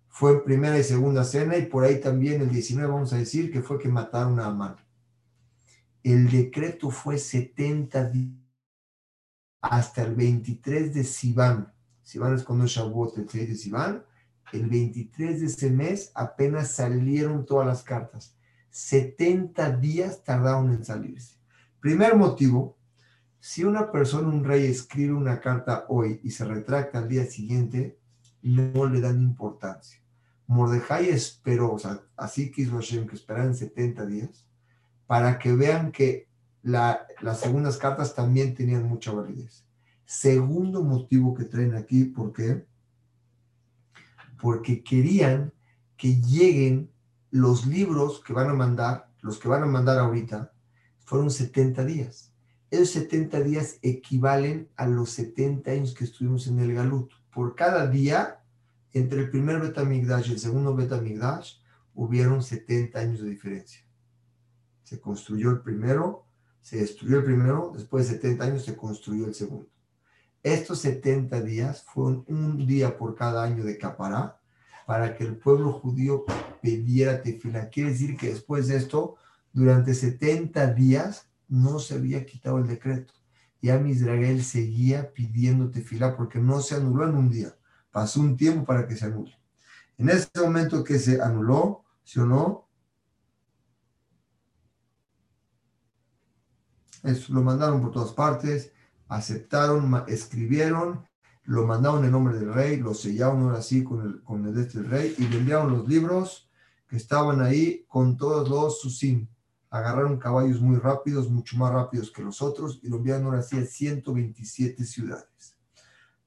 fue 0.09 0.43
primera 0.43 0.79
y 0.79 0.83
segunda 0.83 1.25
cena, 1.25 1.59
y 1.59 1.67
por 1.67 1.85
ahí 1.85 2.01
también 2.01 2.41
el 2.41 2.49
19, 2.49 2.91
vamos 2.91 3.13
a 3.13 3.19
decir, 3.19 3.53
que 3.53 3.63
fue 3.63 3.79
que 3.79 3.89
mataron 3.89 4.41
a 4.41 4.47
Amán. 4.47 4.77
El 6.07 6.31
decreto 6.31 6.91
fue 6.91 7.19
70 7.19 8.11
días 8.11 8.39
hasta 9.61 10.05
el 10.05 10.15
23 10.15 10.95
de 10.95 11.03
Sivan. 11.03 11.75
Sivan 12.01 12.37
es 12.37 12.45
cuando 12.45 12.65
Shavuot, 12.65 13.19
el 13.19 13.29
6 13.29 13.49
de 13.49 13.55
Sivan. 13.57 14.05
El 14.53 14.69
23 14.69 15.41
de 15.41 15.47
ese 15.47 15.69
mes 15.69 16.13
apenas 16.15 16.71
salieron 16.71 17.45
todas 17.45 17.67
las 17.67 17.83
cartas. 17.83 18.37
70 18.71 19.79
días 19.79 20.23
tardaron 20.23 20.73
en 20.73 20.85
salirse. 20.85 21.39
Primer 21.81 22.15
motivo, 22.15 22.79
si 23.41 23.65
una 23.65 23.91
persona, 23.91 24.29
un 24.29 24.45
rey, 24.45 24.65
escribe 24.65 25.13
una 25.13 25.41
carta 25.41 25.87
hoy 25.89 26.21
y 26.23 26.31
se 26.31 26.45
retracta 26.45 26.99
al 26.99 27.09
día 27.09 27.25
siguiente, 27.25 27.99
no 28.43 28.87
le 28.87 29.01
dan 29.01 29.21
importancia. 29.21 30.01
Mordejai 30.47 31.09
esperó, 31.09 31.73
o 31.73 31.79
sea, 31.81 32.01
así 32.17 32.53
quiso 32.53 32.77
Hashem 32.77 33.09
que 33.09 33.17
esperaran 33.17 33.57
70 33.57 34.07
días 34.07 34.46
para 35.07 35.39
que 35.39 35.55
vean 35.55 35.93
que 35.93 36.29
las 36.63 37.41
segundas 37.41 37.77
cartas 37.77 38.15
también 38.15 38.55
tenían 38.55 38.89
mucha 38.89 39.13
validez. 39.13 39.65
Segundo 40.05 40.83
motivo 40.83 41.35
que 41.35 41.45
traen 41.45 41.75
aquí, 41.75 42.05
¿por 42.05 42.33
qué? 42.33 42.65
Porque 44.41 44.83
querían 44.83 45.53
que 45.97 46.21
lleguen 46.21 46.91
los 47.31 47.67
libros 47.67 48.23
que 48.25 48.33
van 48.33 48.51
a 48.51 48.55
mandar, 48.55 49.11
los 49.21 49.39
que 49.39 49.49
van 49.49 49.63
a 49.63 49.67
mandar 49.67 49.99
ahorita, 49.99 50.53
fueron 51.05 51.31
70 51.31 51.85
días. 51.85 52.33
Esos 52.71 52.91
70 52.91 53.41
días 53.41 53.79
equivalen 53.83 54.69
a 54.77 54.87
los 54.87 55.11
70 55.11 55.71
años 55.71 55.95
que 55.95 56.05
estuvimos 56.05 56.49
en 56.49 56.59
el 56.59 56.75
Galut. 56.75 57.13
Por 57.33 57.55
cada 57.55 57.87
día, 57.87 58.41
entre 58.93 59.21
el 59.21 59.31
primer 59.31 59.61
Betamigdash 59.61 60.31
y 60.31 60.33
el 60.33 60.41
segundo 60.41 60.75
Betamigdash, 60.75 61.59
hubieron 61.95 62.43
70 62.43 62.99
años 62.99 63.21
de 63.23 63.31
diferencia. 63.31 63.86
Se 64.87 65.01
construyó 65.01 65.51
el 65.51 65.63
primero, 65.63 66.27
se 66.61 66.77
destruyó 66.77 67.19
el 67.19 67.25
primero, 67.25 67.73
después 67.75 68.07
de 68.07 68.15
70 68.15 68.45
años 68.45 68.65
se 68.65 68.77
construyó 68.77 69.27
el 69.27 69.35
segundo. 69.35 69.69
Estos 70.45 70.79
70 70.79 71.41
días 71.41 71.83
fueron 71.83 72.25
un 72.29 72.69
día 72.69 72.97
por 72.97 73.17
cada 73.17 73.43
año 73.43 73.65
de 73.65 73.79
Capará 73.79 74.41
para 74.87 75.17
que 75.17 75.25
el 75.25 75.39
pueblo 75.39 75.73
judío 75.73 76.25
pidiera 76.63 77.21
tefila. 77.21 77.69
Quiere 77.69 77.91
decir 77.91 78.17
que 78.17 78.29
después 78.29 78.69
de 78.69 78.77
esto, 78.77 79.17
durante 79.53 79.93
70 79.93 80.73
días, 80.75 81.29
no 81.49 81.81
se 81.81 81.95
había 81.97 82.25
quitado 82.25 82.59
el 82.59 82.69
decreto. 82.69 83.13
Y 83.61 83.71
a 83.71 83.85
Israel 83.89 84.45
seguía 84.45 85.13
pidiendo 85.13 85.69
tefila 85.69 86.17
porque 86.17 86.39
no 86.39 86.61
se 86.61 86.77
anuló 86.77 87.09
en 87.09 87.17
un 87.17 87.29
día. 87.29 87.57
Pasó 87.91 88.21
un 88.21 88.37
tiempo 88.37 88.65
para 88.65 88.87
que 88.87 88.95
se 88.95 89.07
anule. 89.07 89.37
En 89.99 90.11
ese 90.11 90.29
momento 90.41 90.85
que 90.85 91.01
se 91.01 91.21
anuló, 91.21 91.83
¿sí 92.05 92.21
o 92.21 92.27
no? 92.27 92.66
Lo 97.29 97.43
mandaron 97.43 97.81
por 97.81 97.93
todas 97.93 98.13
partes, 98.13 98.73
aceptaron, 99.09 100.05
escribieron, 100.09 101.07
lo 101.45 101.67
mandaron 101.67 102.05
en 102.05 102.11
nombre 102.11 102.39
del 102.39 102.53
rey, 102.53 102.79
lo 102.79 102.95
sellaron 102.95 103.43
ahora 103.43 103.63
sí 103.63 103.85
con 103.85 104.03
el, 104.03 104.23
con 104.23 104.47
el 104.47 104.59
este 104.59 104.83
rey 104.83 105.15
y 105.17 105.29
le 105.29 105.39
enviaron 105.39 105.73
los 105.73 105.89
libros 105.89 106.49
que 106.89 106.97
estaban 106.97 107.41
ahí 107.41 107.85
con 107.89 108.17
todos 108.17 108.49
los 108.49 108.81
susim. 108.81 109.29
Agarraron 109.71 110.19
caballos 110.19 110.61
muy 110.61 110.77
rápidos, 110.77 111.29
mucho 111.29 111.57
más 111.57 111.73
rápidos 111.73 112.11
que 112.11 112.23
los 112.23 112.43
otros 112.43 112.81
y 112.83 112.89
lo 112.89 112.97
enviaron 112.97 113.27
ahora 113.27 113.43
sí 113.43 113.59
a 113.59 113.65
127 113.65 114.85
ciudades. 114.85 115.57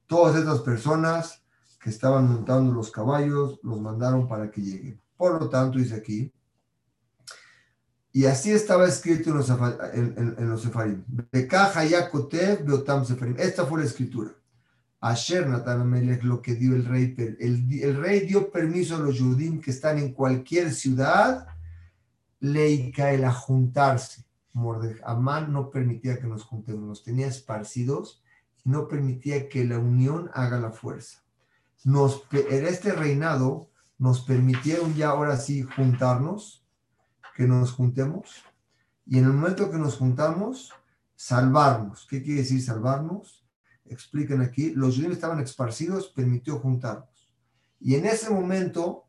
Todas 0.06 0.36
estas 0.36 0.60
personas 0.60 1.42
que 1.80 1.90
estaban 1.90 2.28
montando 2.28 2.72
los 2.72 2.90
caballos 2.90 3.58
los 3.62 3.80
mandaron 3.80 4.28
para 4.28 4.50
que 4.50 4.60
lleguen. 4.60 5.00
Por 5.16 5.40
lo 5.40 5.48
tanto, 5.48 5.78
dice 5.78 5.94
aquí, 5.94 6.32
y 8.12 8.24
así 8.24 8.50
estaba 8.50 8.86
escrito 8.86 9.30
en 9.30 9.36
los, 9.36 9.50
en, 9.50 10.34
en, 10.38 10.48
los 10.48 10.62
Sefarim. 10.62 11.04
Esta 11.32 11.66
fue 13.66 13.80
la 13.80 13.86
escritura. 13.86 14.30
Asher 15.00 15.46
Natan 15.46 16.20
lo 16.22 16.42
que 16.42 16.54
dio 16.54 16.74
el 16.74 16.84
rey. 16.84 17.14
El, 17.38 17.96
rey 17.96 18.26
dio 18.26 18.50
permiso 18.50 18.96
a 18.96 19.00
los 19.00 19.18
judíos 19.18 19.64
que 19.64 19.70
están 19.70 19.98
en 19.98 20.12
cualquier 20.12 20.72
ciudad, 20.72 21.46
el 22.40 23.24
a 23.24 23.32
juntarse. 23.32 24.24
Amán 25.04 25.52
no 25.52 25.70
permitía 25.70 26.18
que 26.18 26.26
nos 26.26 26.42
juntemos, 26.42 26.82
nos 26.82 27.04
tenía 27.04 27.28
esparcidos 27.28 28.20
no 28.64 28.88
permitía 28.88 29.48
que 29.48 29.64
la 29.64 29.78
unión 29.78 30.30
haga 30.34 30.58
la 30.58 30.70
fuerza. 30.70 31.22
En 31.84 32.66
este 32.66 32.92
reinado 32.92 33.68
nos 33.98 34.20
permitieron 34.20 34.94
ya 34.94 35.10
ahora 35.10 35.36
sí 35.36 35.62
juntarnos 35.62 36.59
que 37.36 37.46
nos 37.46 37.72
juntemos 37.72 38.44
y 39.10 39.18
en 39.18 39.24
el 39.24 39.32
momento 39.32 39.70
que 39.70 39.76
nos 39.76 39.96
juntamos, 39.96 40.72
salvarnos. 41.16 42.06
¿Qué 42.08 42.22
quiere 42.22 42.42
decir 42.42 42.62
salvarnos? 42.62 43.44
Explican 43.84 44.40
aquí, 44.40 44.70
los 44.70 44.94
judíos 44.94 45.14
estaban 45.14 45.40
esparcidos, 45.40 46.06
permitió 46.08 46.60
juntarnos. 46.60 47.28
Y 47.80 47.96
en 47.96 48.06
ese 48.06 48.30
momento 48.30 49.08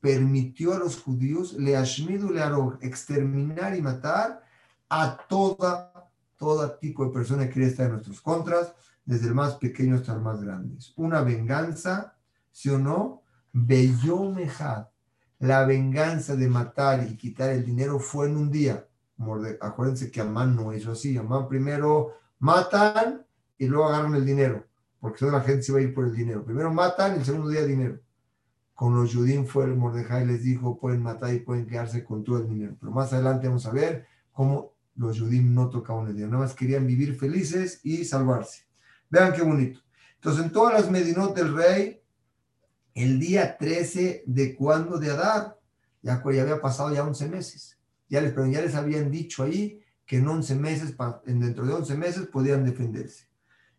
permitió 0.00 0.72
a 0.72 0.78
los 0.78 1.02
judíos, 1.02 1.54
le 1.54 1.76
ashmidu 1.76 2.32
exterminar 2.80 3.76
y 3.76 3.82
matar 3.82 4.40
a 4.88 5.16
toda, 5.28 6.12
todo 6.36 6.70
tipo 6.78 7.04
de 7.04 7.10
persona 7.10 7.46
que 7.46 7.54
quiere 7.54 7.68
estar 7.68 7.86
en 7.86 7.92
nuestros 7.92 8.20
contras, 8.20 8.72
desde 9.04 9.26
el 9.26 9.34
más 9.34 9.56
pequeño 9.56 9.96
hasta 9.96 10.14
el 10.14 10.20
más 10.20 10.40
grande. 10.40 10.78
Una 10.94 11.22
venganza, 11.22 12.16
¿sí 12.52 12.68
o 12.68 12.78
no? 12.78 13.24
Bellomejad. 13.52 14.89
La 15.40 15.64
venganza 15.64 16.36
de 16.36 16.48
matar 16.48 17.06
y 17.08 17.16
quitar 17.16 17.50
el 17.50 17.64
dinero 17.64 17.98
fue 17.98 18.28
en 18.28 18.36
un 18.36 18.50
día. 18.50 18.86
Acuérdense 19.60 20.10
que 20.10 20.20
Amán 20.20 20.54
no 20.54 20.72
hizo 20.74 20.92
así. 20.92 21.16
Amán 21.16 21.48
primero 21.48 22.14
matan 22.38 23.24
y 23.56 23.66
luego 23.66 23.88
agarran 23.88 24.14
el 24.14 24.24
dinero, 24.24 24.66
porque 25.00 25.20
toda 25.20 25.32
la 25.32 25.40
gente 25.40 25.62
se 25.62 25.72
va 25.72 25.78
a 25.78 25.82
ir 25.82 25.94
por 25.94 26.04
el 26.04 26.14
dinero. 26.14 26.44
Primero 26.44 26.72
matan 26.72 27.14
y 27.14 27.18
el 27.18 27.24
segundo 27.24 27.48
día 27.48 27.64
dinero. 27.64 27.98
Con 28.74 28.94
los 28.94 29.14
judíos 29.14 29.50
fue 29.50 29.64
el 29.64 29.76
Mordejai 29.76 30.26
les 30.26 30.42
dijo, 30.42 30.78
pueden 30.78 31.02
matar 31.02 31.32
y 31.34 31.40
pueden 31.40 31.66
quedarse 31.66 32.04
con 32.04 32.22
todo 32.22 32.38
el 32.38 32.48
dinero. 32.48 32.76
Pero 32.78 32.92
más 32.92 33.12
adelante 33.12 33.46
vamos 33.46 33.64
a 33.66 33.72
ver 33.72 34.06
cómo 34.32 34.74
los 34.96 35.18
judíos 35.18 35.44
no 35.44 35.70
tocaban 35.70 36.06
el 36.06 36.14
dinero, 36.14 36.32
nada 36.32 36.44
más 36.44 36.54
querían 36.54 36.86
vivir 36.86 37.18
felices 37.18 37.80
y 37.82 38.04
salvarse. 38.04 38.64
Vean 39.08 39.32
qué 39.32 39.42
bonito. 39.42 39.80
Entonces, 40.16 40.44
en 40.44 40.52
todas 40.52 40.74
las 40.74 40.90
Medinot 40.90 41.34
del 41.34 41.54
rey, 41.54 41.99
el 42.94 43.20
día 43.20 43.56
13 43.56 44.24
de 44.26 44.54
cuando 44.56 44.98
de 44.98 45.10
Adar, 45.10 45.58
ya, 46.02 46.22
ya 46.32 46.42
había 46.42 46.60
pasado 46.60 46.92
ya 46.92 47.04
11 47.04 47.28
meses. 47.28 47.78
Ya 48.08 48.20
les, 48.20 48.34
ya 48.34 48.60
les 48.60 48.74
habían 48.74 49.10
dicho 49.10 49.42
ahí 49.42 49.80
que 50.04 50.16
en 50.16 50.26
11 50.26 50.54
meses, 50.56 50.94
dentro 51.24 51.64
de 51.64 51.72
11 51.72 51.96
meses 51.96 52.26
podían 52.26 52.64
defenderse. 52.64 53.28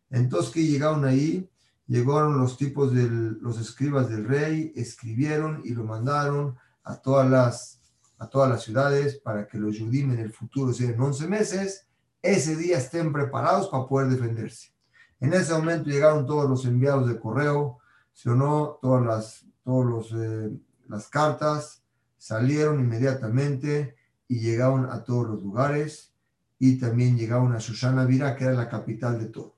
Entonces 0.10 0.52
que 0.52 0.66
llegaron 0.66 1.04
ahí, 1.06 1.50
llegaron 1.88 2.40
los 2.40 2.58
tipos 2.58 2.94
de 2.94 3.10
los 3.10 3.60
escribas 3.60 4.10
del 4.10 4.26
rey, 4.26 4.72
escribieron 4.76 5.62
y 5.66 5.72
lo 5.72 5.84
mandaron 5.84 6.58
a 6.84 6.96
todas 6.96 7.30
las, 7.30 7.82
a 8.18 8.30
todas 8.30 8.50
las 8.50 8.64
ciudades 8.64 9.20
para 9.20 9.48
que 9.48 9.58
los 9.58 9.78
judíos 9.78 10.14
en 10.14 10.20
el 10.20 10.32
futuro, 10.32 10.74
sea, 10.74 10.90
en 10.90 11.02
11 11.02 11.28
meses, 11.28 11.88
ese 12.22 12.56
día 12.56 12.78
estén 12.78 13.12
preparados 13.12 13.68
para 13.68 13.86
poder 13.86 14.10
defenderse. 14.10 14.72
En 15.20 15.34
ese 15.34 15.54
momento 15.54 15.90
llegaron 15.90 16.26
todos 16.26 16.50
los 16.50 16.66
enviados 16.66 17.08
de 17.08 17.20
correo, 17.20 17.80
se 18.14 18.30
no, 18.30 18.80
todas 18.82 19.06
las, 19.06 19.46
todos 19.64 20.12
eh, 20.14 20.52
las 20.88 21.08
cartas, 21.08 21.84
salieron 22.18 22.80
inmediatamente 22.80 23.96
y 24.28 24.40
llegaron 24.40 24.90
a 24.90 25.04
todos 25.04 25.28
los 25.28 25.44
lugares 25.44 26.14
y 26.60 26.78
también 26.78 27.18
llegaron 27.18 27.54
a 27.54 27.60
Shoshana 27.60 28.06
Vira, 28.06 28.36
que 28.36 28.44
era 28.44 28.54
la 28.54 28.70
capital 28.70 29.20
de 29.20 29.26
todo. 29.26 29.56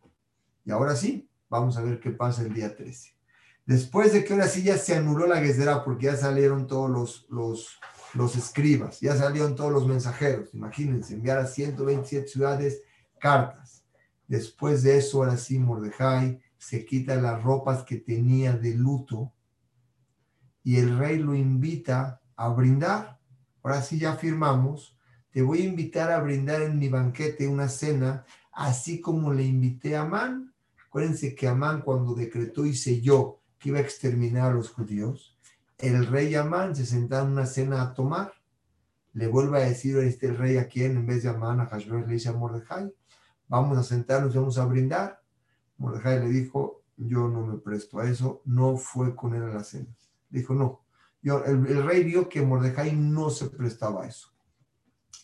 Y 0.66 0.72
ahora 0.72 0.96
sí, 0.96 1.30
vamos 1.50 1.78
a 1.78 1.82
ver 1.82 2.00
qué 2.00 2.12
pasa 2.12 2.44
el 2.44 2.54
día 2.54 2.76
13. 2.76 3.14
Después 3.66 4.14
de 4.14 4.24
que 4.24 4.34
ahora 4.34 4.48
sí 4.48 4.64
ya 4.64 4.78
se 4.78 4.96
anuló 4.96 5.28
la 5.28 5.40
guesera 5.40 5.84
porque 5.84 6.08
ya 6.08 6.18
salieron 6.18 6.68
todos 6.68 6.90
los, 6.90 7.26
los, 7.30 7.80
los 8.14 8.36
escribas, 8.36 9.00
ya 9.00 9.16
salieron 9.16 9.56
todos 9.56 9.72
los 9.72 9.88
mensajeros. 9.88 10.54
Imagínense, 10.54 11.14
enviar 11.14 11.38
a 11.40 11.48
127 11.48 12.28
ciudades 12.28 12.82
cartas. 13.20 13.84
Después 14.28 14.84
de 14.84 14.98
eso, 14.98 15.20
ahora 15.24 15.38
sí, 15.38 15.60
Mordejai 15.60 16.42
se 16.64 16.86
quita 16.86 17.16
las 17.16 17.44
ropas 17.44 17.84
que 17.84 17.98
tenía 17.98 18.54
de 18.54 18.76
luto 18.76 19.34
y 20.64 20.78
el 20.78 20.98
rey 20.98 21.18
lo 21.18 21.36
invita 21.36 22.22
a 22.36 22.50
brindar 22.50 23.14
ahora 23.64 23.82
sí 23.82 23.98
ya 23.98 24.16
firmamos, 24.16 24.98
te 25.32 25.42
voy 25.42 25.62
a 25.62 25.66
invitar 25.66 26.12
a 26.12 26.20
brindar 26.20 26.62
en 26.62 26.78
mi 26.78 26.90
banquete 26.90 27.48
una 27.48 27.70
cena, 27.70 28.26
así 28.52 29.02
como 29.02 29.34
le 29.34 29.44
invité 29.44 29.96
a 29.96 30.02
Amán. 30.02 30.54
Acuérdense 30.86 31.34
que 31.34 31.48
Amán 31.48 31.82
cuando 31.82 32.14
decretó 32.14 32.66
y 32.66 32.76
selló 32.76 33.40
que 33.58 33.70
iba 33.70 33.80
a 33.80 33.82
exterminar 33.82 34.52
a 34.52 34.54
los 34.54 34.70
judíos, 34.70 35.36
el 35.80 36.06
rey 36.06 36.36
Amán 36.36 36.76
se 36.76 36.86
sentaba 36.86 37.26
en 37.26 37.32
una 37.32 37.46
cena 37.46 37.82
a 37.82 37.94
tomar. 37.94 38.34
Le 39.14 39.28
vuelve 39.28 39.58
a 39.58 39.68
decir 39.68 39.98
este 39.98 40.28
el 40.28 40.38
rey 40.38 40.58
a 40.58 40.68
quien 40.68 40.98
en 40.98 41.08
vez 41.08 41.24
de 41.24 41.30
Amán, 41.30 41.60
a 41.62 41.66
Hashbaz 41.66 42.08
le 42.08 42.14
dice 42.14 42.30
a 42.30 42.34
Mordejai, 42.34 42.94
vamos 43.48 43.78
a 43.78 43.84
sentarnos, 43.84 44.36
vamos 44.36 44.58
a 44.58 44.66
brindar. 44.66 45.23
Mordejai 45.84 46.22
le 46.22 46.30
dijo, 46.30 46.82
yo 46.96 47.28
no 47.28 47.46
me 47.46 47.58
presto 47.58 48.00
a 48.00 48.10
eso, 48.10 48.42
no 48.46 48.78
fue 48.78 49.14
con 49.14 49.36
él 49.36 49.44
a 49.44 49.54
la 49.54 49.64
cena. 49.66 49.94
Dijo, 50.30 50.54
no, 50.54 50.80
el, 51.22 51.84
rey 51.84 52.06
vio 52.06 52.30
que 52.30 52.42
Mordejai 52.42 52.96
no 52.96 53.30
se 53.30 53.50
prestaba 53.50 54.04
a 54.04 54.08
eso. 54.08 54.30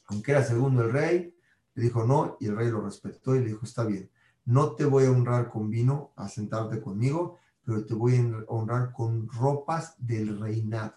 Aunque 0.07 0.31
era 0.31 0.43
segundo 0.43 0.83
el 0.83 0.91
rey, 0.91 1.33
le 1.75 1.83
dijo 1.83 2.03
no 2.03 2.35
y 2.41 2.47
el 2.47 2.57
rey 2.57 2.69
lo 2.69 2.81
respetó 2.81 3.35
y 3.35 3.39
le 3.39 3.45
dijo, 3.45 3.61
está 3.63 3.85
bien, 3.85 4.09
no 4.43 4.73
te 4.73 4.83
voy 4.83 5.05
a 5.05 5.11
honrar 5.11 5.49
con 5.49 5.69
vino 5.69 6.11
a 6.17 6.27
sentarte 6.27 6.81
conmigo, 6.81 7.37
pero 7.63 7.85
te 7.85 7.93
voy 7.93 8.17
a 8.17 8.51
honrar 8.51 8.91
con 8.91 9.29
ropas 9.29 9.95
del 9.97 10.41
reinado. 10.41 10.95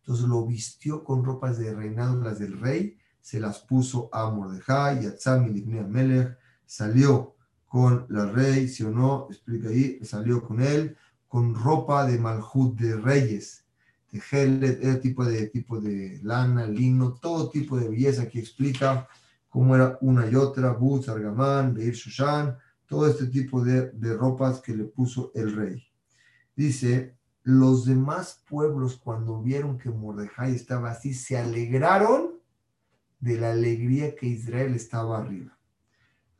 Entonces 0.00 0.26
lo 0.26 0.44
vistió 0.44 1.04
con 1.04 1.24
ropas 1.24 1.56
de 1.56 1.72
reinado, 1.72 2.20
las 2.20 2.40
del 2.40 2.58
rey, 2.58 2.98
se 3.20 3.38
las 3.38 3.60
puso 3.60 4.08
a 4.12 4.28
Mordejai 4.28 5.04
y 5.04 5.06
a 5.06 5.14
Tzami 5.14 5.62
Melech, 5.62 6.36
salió 6.66 7.33
con 7.74 8.06
la 8.08 8.26
rey, 8.26 8.68
si 8.68 8.84
o 8.84 8.90
no, 8.92 9.26
explica 9.28 9.68
ahí, 9.68 9.98
salió 10.04 10.44
con 10.44 10.62
él, 10.62 10.96
con 11.26 11.56
ropa 11.56 12.06
de 12.06 12.20
Malhut 12.20 12.78
de 12.78 12.96
reyes, 12.96 13.64
de 14.12 15.00
tipo 15.02 15.24
de, 15.24 15.48
tipo 15.48 15.80
de 15.80 16.20
lana, 16.22 16.68
lino, 16.68 17.14
todo 17.14 17.50
tipo 17.50 17.76
de 17.76 17.88
belleza 17.88 18.28
que 18.28 18.38
explica 18.38 19.08
cómo 19.48 19.74
era 19.74 19.98
una 20.02 20.30
y 20.30 20.36
otra, 20.36 20.70
Butz, 20.70 21.08
Argamán, 21.08 21.74
Beir 21.74 21.94
Shushan, 21.94 22.56
todo 22.86 23.08
este 23.08 23.26
tipo 23.26 23.64
de, 23.64 23.90
de 23.90 24.14
ropas 24.14 24.60
que 24.60 24.76
le 24.76 24.84
puso 24.84 25.32
el 25.34 25.56
rey. 25.56 25.84
Dice, 26.54 27.16
los 27.42 27.86
demás 27.86 28.40
pueblos 28.48 29.00
cuando 29.02 29.42
vieron 29.42 29.78
que 29.78 29.90
Mordejai 29.90 30.54
estaba 30.54 30.92
así, 30.92 31.12
se 31.12 31.36
alegraron 31.36 32.34
de 33.18 33.36
la 33.36 33.50
alegría 33.50 34.14
que 34.14 34.26
Israel 34.26 34.76
estaba 34.76 35.18
arriba. 35.18 35.58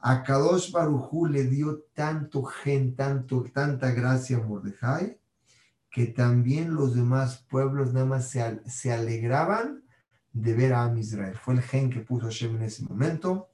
A 0.06 0.22
Kadosh 0.22 0.70
Barujú 0.70 1.24
le 1.24 1.44
dio 1.44 1.86
tanto 1.94 2.42
gen, 2.42 2.94
tanto, 2.94 3.42
tanta 3.44 3.90
gracia 3.92 4.36
a 4.36 4.42
Mordejai, 4.42 5.18
que 5.90 6.08
también 6.08 6.74
los 6.74 6.94
demás 6.94 7.46
pueblos 7.48 7.94
nada 7.94 8.04
más 8.04 8.28
se, 8.28 8.92
alegraban 8.92 9.82
de 10.30 10.52
ver 10.52 10.74
a 10.74 10.92
Israel. 10.98 11.38
Fue 11.42 11.54
el 11.54 11.62
gen 11.62 11.88
que 11.88 12.00
puso 12.00 12.26
Hashem 12.26 12.56
en 12.56 12.64
ese 12.64 12.82
momento. 12.84 13.48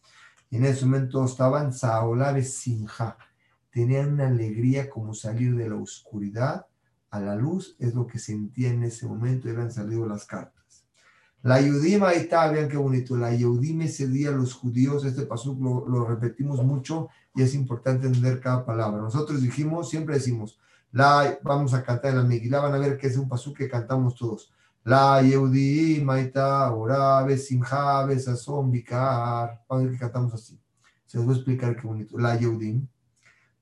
En 0.51 0.65
ese 0.65 0.87
momento 0.87 1.25
estaban 1.25 1.73
Saolares 1.73 2.59
Sinja. 2.59 3.17
Tenían 3.71 4.15
una 4.15 4.27
alegría 4.27 4.91
como 4.91 5.15
salir 5.15 5.55
de 5.55 5.69
la 5.69 5.77
oscuridad 5.77 6.67
a 7.11 7.21
la 7.21 7.37
luz. 7.37 7.77
Es 7.79 7.95
lo 7.95 8.09
que 8.09 8.19
sentía 8.19 8.71
en 8.71 8.83
ese 8.83 9.07
momento. 9.07 9.49
Eran 9.49 9.71
salido 9.71 10.05
las 10.05 10.27
cartas. 10.27 10.60
La 11.43 11.59
Yudim, 11.61 12.03
ahí 12.05 12.19
está, 12.19 12.51
vean 12.51 12.69
qué 12.69 12.77
bonito. 12.77 13.17
La 13.17 13.35
Yudim 13.35 13.81
ese 13.83 14.07
día, 14.07 14.31
los 14.31 14.53
judíos, 14.53 15.05
este 15.05 15.23
paso 15.23 15.57
lo, 15.59 16.05
repetimos 16.05 16.63
mucho 16.63 17.09
y 17.35 17.43
es 17.43 17.55
importante 17.55 18.07
entender 18.07 18.41
cada 18.41 18.65
palabra. 18.65 19.01
Nosotros 19.01 19.41
dijimos, 19.41 19.89
siempre 19.89 20.17
decimos, 20.17 20.59
la, 20.93 21.39
vamos 21.43 21.73
a 21.73 21.83
cantar 21.83 22.11
en 22.11 22.19
la 22.19 22.25
Megilá, 22.25 22.61
van 22.61 22.75
a 22.75 22.79
ver 22.79 22.99
que 22.99 23.07
es 23.07 23.17
un 23.17 23.29
pasú 23.29 23.55
que 23.55 23.69
cantamos 23.69 24.17
todos. 24.17 24.53
La 24.85 25.23
Yehudi, 25.23 26.03
Maita, 26.03 26.73
Orabe, 26.75 27.39
Simha, 27.39 28.05
Besazón, 28.05 28.71
Vikar. 28.71 29.63
Vamos 29.69 29.85
a 29.85 29.87
ver 29.87 29.93
que 29.93 29.99
cantamos 29.99 30.35
así. 30.35 30.59
Se 31.07 31.17
los 31.17 31.27
voy 31.27 31.35
a 31.35 31.39
explicar 31.39 31.77
qué 31.77 31.87
bonito. 31.87 32.19
La 32.19 32.37
Yehudim. 32.37 32.87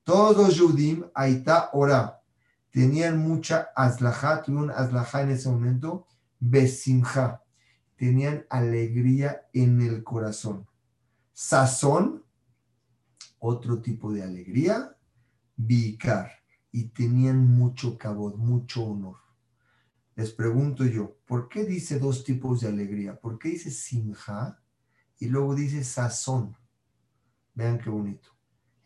Todos 0.03 0.37
los 0.37 0.55
Yehudim, 0.57 1.05
Aita, 1.13 1.69
Ora, 1.73 2.21
tenían 2.71 3.17
mucha 3.17 3.69
azlajá, 3.75 4.41
tuvieron 4.41 4.71
azlajá 4.71 5.21
en 5.21 5.31
ese 5.31 5.49
momento, 5.49 6.07
Besimha. 6.39 7.41
Tenían 7.99 8.45
alegría 8.49 9.49
en 9.51 9.81
el 9.81 10.05
corazón. 10.05 10.65
Sazón, 11.33 12.23
otro 13.39 13.81
tipo 13.81 14.13
de 14.13 14.23
alegría. 14.23 14.95
Vikar 15.57 16.31
y 16.71 16.85
tenían 16.85 17.45
mucho 17.45 17.97
cabot, 17.97 18.37
mucho 18.37 18.85
honor. 18.85 19.17
Les 20.15 20.31
pregunto 20.31 20.85
yo, 20.85 21.17
¿por 21.27 21.49
qué 21.49 21.65
dice 21.65 21.99
dos 21.99 22.23
tipos 22.23 22.61
de 22.61 22.69
alegría? 22.69 23.19
¿Por 23.19 23.37
qué 23.37 23.49
dice 23.49 23.69
simja 23.69 24.63
y 25.19 25.27
luego 25.27 25.53
dice 25.53 25.83
sazón? 25.83 26.55
Vean 27.53 27.79
qué 27.79 27.89
bonito. 27.89 28.29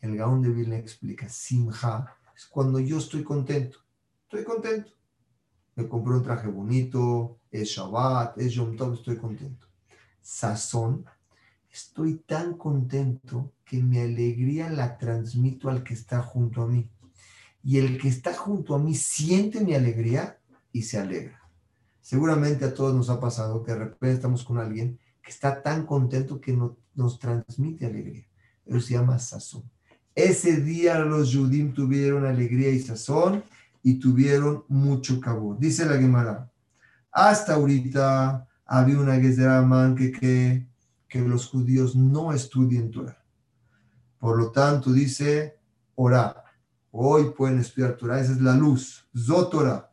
El 0.01 0.17
Gaón 0.17 0.41
de 0.41 0.49
Vilna 0.49 0.77
explica, 0.77 1.29
simja 1.29 2.17
es 2.35 2.47
cuando 2.47 2.79
yo 2.79 2.97
estoy 2.97 3.23
contento. 3.23 3.77
Estoy 4.23 4.43
contento. 4.43 4.91
Me 5.75 5.87
compré 5.87 6.13
un 6.13 6.23
traje 6.23 6.47
bonito, 6.47 7.39
es 7.51 7.69
Shabbat, 7.69 8.37
es 8.39 8.53
Yom 8.53 8.75
Tov, 8.75 8.93
estoy 8.93 9.17
contento. 9.17 9.67
Sazón, 10.21 11.05
estoy 11.71 12.15
tan 12.15 12.57
contento 12.57 13.51
que 13.65 13.81
mi 13.81 13.99
alegría 13.99 14.69
la 14.69 14.97
transmito 14.97 15.69
al 15.69 15.83
que 15.83 15.93
está 15.93 16.21
junto 16.21 16.63
a 16.63 16.67
mí 16.67 16.89
y 17.63 17.79
el 17.79 17.97
que 17.97 18.09
está 18.09 18.33
junto 18.33 18.75
a 18.75 18.79
mí 18.79 18.93
siente 18.93 19.61
mi 19.61 19.73
alegría 19.73 20.37
y 20.71 20.83
se 20.83 20.99
alegra. 20.99 21.39
Seguramente 22.01 22.65
a 22.65 22.73
todos 22.73 22.93
nos 22.93 23.09
ha 23.09 23.19
pasado 23.19 23.63
que 23.63 23.71
de 23.71 23.79
repente 23.79 24.15
estamos 24.15 24.43
con 24.43 24.57
alguien 24.57 24.99
que 25.21 25.31
está 25.31 25.63
tan 25.63 25.85
contento 25.85 26.41
que 26.41 26.57
nos 26.93 27.19
transmite 27.19 27.85
alegría. 27.85 28.27
Eso 28.65 28.81
se 28.81 28.93
llama 28.93 29.17
sazón. 29.19 29.63
Ese 30.13 30.57
día 30.57 30.99
los 30.99 31.31
Yudim 31.31 31.73
tuvieron 31.73 32.25
alegría 32.25 32.69
y 32.69 32.79
sazón 32.79 33.43
y 33.83 33.99
tuvieron 33.99 34.63
mucho 34.69 35.19
cabo. 35.19 35.55
Dice 35.59 35.85
la 35.85 35.97
Gemara, 35.97 36.49
hasta 37.11 37.55
ahorita 37.55 38.47
había 38.65 38.97
una 38.97 39.19
Gezeraman 39.19 39.93
que, 39.93 40.11
que, 40.11 40.67
que 41.07 41.19
los 41.19 41.47
judíos 41.47 41.95
no 41.95 42.33
estudien 42.33 42.89
Torah. 42.89 43.21
Por 44.17 44.37
lo 44.37 44.51
tanto, 44.51 44.91
dice, 44.91 45.59
ora, 45.95 46.43
hoy 46.91 47.31
pueden 47.37 47.59
estudiar 47.59 47.97
Torah, 47.97 48.19
esa 48.19 48.31
es 48.31 48.41
la 48.41 48.55
luz, 48.55 49.05
Zotora, 49.15 49.91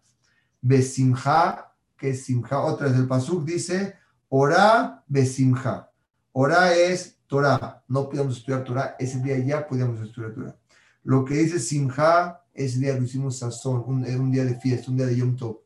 Besimha, 0.62 1.66
que 1.96 2.14
Simha, 2.14 2.60
otra 2.60 2.86
vez 2.86 2.96
el 2.96 3.08
Pasuk 3.08 3.44
dice, 3.44 3.96
ora, 4.28 5.04
Besimha. 5.08 5.90
Ora 6.32 6.72
es 6.72 7.18
Torah, 7.26 7.82
no 7.88 8.08
podíamos 8.08 8.38
estudiar 8.38 8.62
Torah, 8.62 8.94
ese 8.98 9.18
día 9.18 9.38
ya 9.38 9.66
podíamos 9.66 10.00
estudiar 10.00 10.32
Torah. 10.32 10.59
Lo 11.02 11.24
que 11.24 11.34
dice 11.34 11.58
Simha, 11.58 12.40
ese 12.52 12.78
día 12.78 12.96
lo 12.96 13.02
hicimos 13.02 13.38
Sazón, 13.38 13.82
un, 13.86 14.04
un 14.04 14.30
día 14.30 14.44
de 14.44 14.54
fiesta, 14.54 14.90
un 14.90 14.96
día 14.96 15.06
de 15.06 15.16
Yom 15.16 15.36
Tov. 15.36 15.60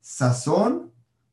Sazón, 0.00 0.92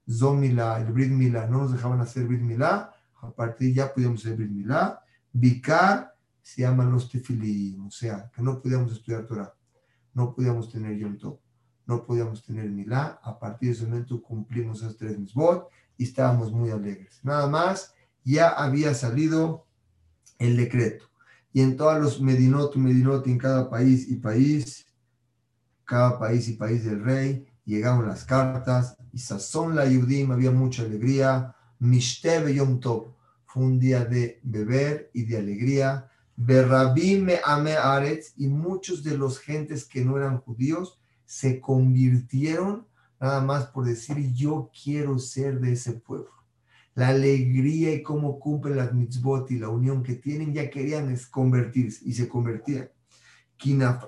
Zomila, 0.10 0.80
el 0.80 0.92
Brit 0.92 1.12
Milá, 1.12 1.48
no 1.48 1.60
nos 1.60 1.72
dejaban 1.72 2.02
hacer 2.02 2.26
Brit 2.26 2.42
Milá, 2.42 2.92
a 3.22 3.32
partir 3.32 3.74
ya 3.74 3.94
podíamos 3.94 4.22
hacer 4.22 4.36
Brit 4.36 4.52
Milá. 4.52 5.00
Vikar, 5.32 6.16
se 6.42 6.62
llaman 6.62 6.92
los 6.92 7.10
tefilim, 7.10 7.88
o 7.88 7.92
sea, 7.92 8.30
que 8.36 8.42
no 8.42 8.62
podíamos 8.62 8.92
estudiar 8.92 9.26
Torah, 9.26 9.54
no 10.14 10.34
podíamos 10.34 10.72
tener 10.72 10.98
Yom 10.98 11.18
Tov, 11.18 11.40
no 11.86 12.06
podíamos 12.06 12.44
tener 12.44 12.70
Milá, 12.70 13.20
a 13.24 13.40
partir 13.40 13.70
de 13.70 13.76
ese 13.76 13.86
momento 13.86 14.22
cumplimos 14.22 14.82
esos 14.82 14.98
tres 14.98 15.18
misbot 15.18 15.70
y 15.98 16.04
estábamos 16.04 16.52
muy 16.52 16.70
alegres. 16.70 17.20
Nada 17.24 17.48
más, 17.48 17.94
ya 18.24 18.50
había 18.50 18.94
salido 18.94 19.66
el 20.40 20.58
decreto. 20.58 21.06
Y 21.54 21.62
en 21.62 21.78
todos 21.78 22.02
los 22.02 22.20
medinot, 22.20 22.76
medinot, 22.76 23.28
en 23.28 23.38
cada 23.38 23.70
país 23.70 24.10
y 24.10 24.16
país, 24.16 24.86
cada 25.86 26.20
país 26.20 26.48
y 26.50 26.54
país 26.54 26.84
del 26.84 27.04
rey, 27.04 27.46
llegaron 27.64 28.08
las 28.08 28.26
cartas, 28.26 28.98
y 29.12 29.20
sazón 29.20 29.76
la 29.76 29.86
Yudim, 29.86 30.32
había 30.32 30.52
mucha 30.52 30.84
alegría, 30.84 31.56
Mishtebe 31.80 32.56
Yom 32.56 32.80
Tov, 32.80 33.14
fue 33.46 33.64
un 33.64 33.80
día 33.80 34.04
de 34.04 34.40
beber 34.44 35.12
y 35.14 35.24
de 35.26 35.38
alegría, 35.38 36.10
me 36.36 37.40
Ame 37.46 37.78
Aretz, 37.78 38.34
y 38.38 38.48
muchos 38.48 39.04
de 39.04 39.18
los 39.18 39.40
gentes 39.40 39.86
que 39.86 40.04
no 40.04 40.18
eran 40.18 40.40
judíos 40.40 41.00
se 41.26 41.62
convirtieron 41.62 42.88
nada 43.20 43.42
más 43.42 43.68
por 43.68 43.86
decir 43.86 44.34
yo 44.34 44.70
quiero 44.84 45.18
ser 45.18 45.60
de 45.60 45.74
ese 45.74 45.94
pueblo. 45.94 46.43
La 46.96 47.10
alegría 47.10 47.94
y 47.94 48.04
cómo 48.04 48.40
cumplen 48.40 48.78
las 48.78 48.94
mitzvot 48.94 49.50
y 49.52 49.60
la 49.60 49.70
unión 49.70 50.04
que 50.04 50.16
tienen, 50.16 50.54
ya 50.54 50.70
querían 50.70 51.16
convertirse 51.32 52.02
y 52.06 52.14
se 52.14 52.28
convertían. 52.28 52.90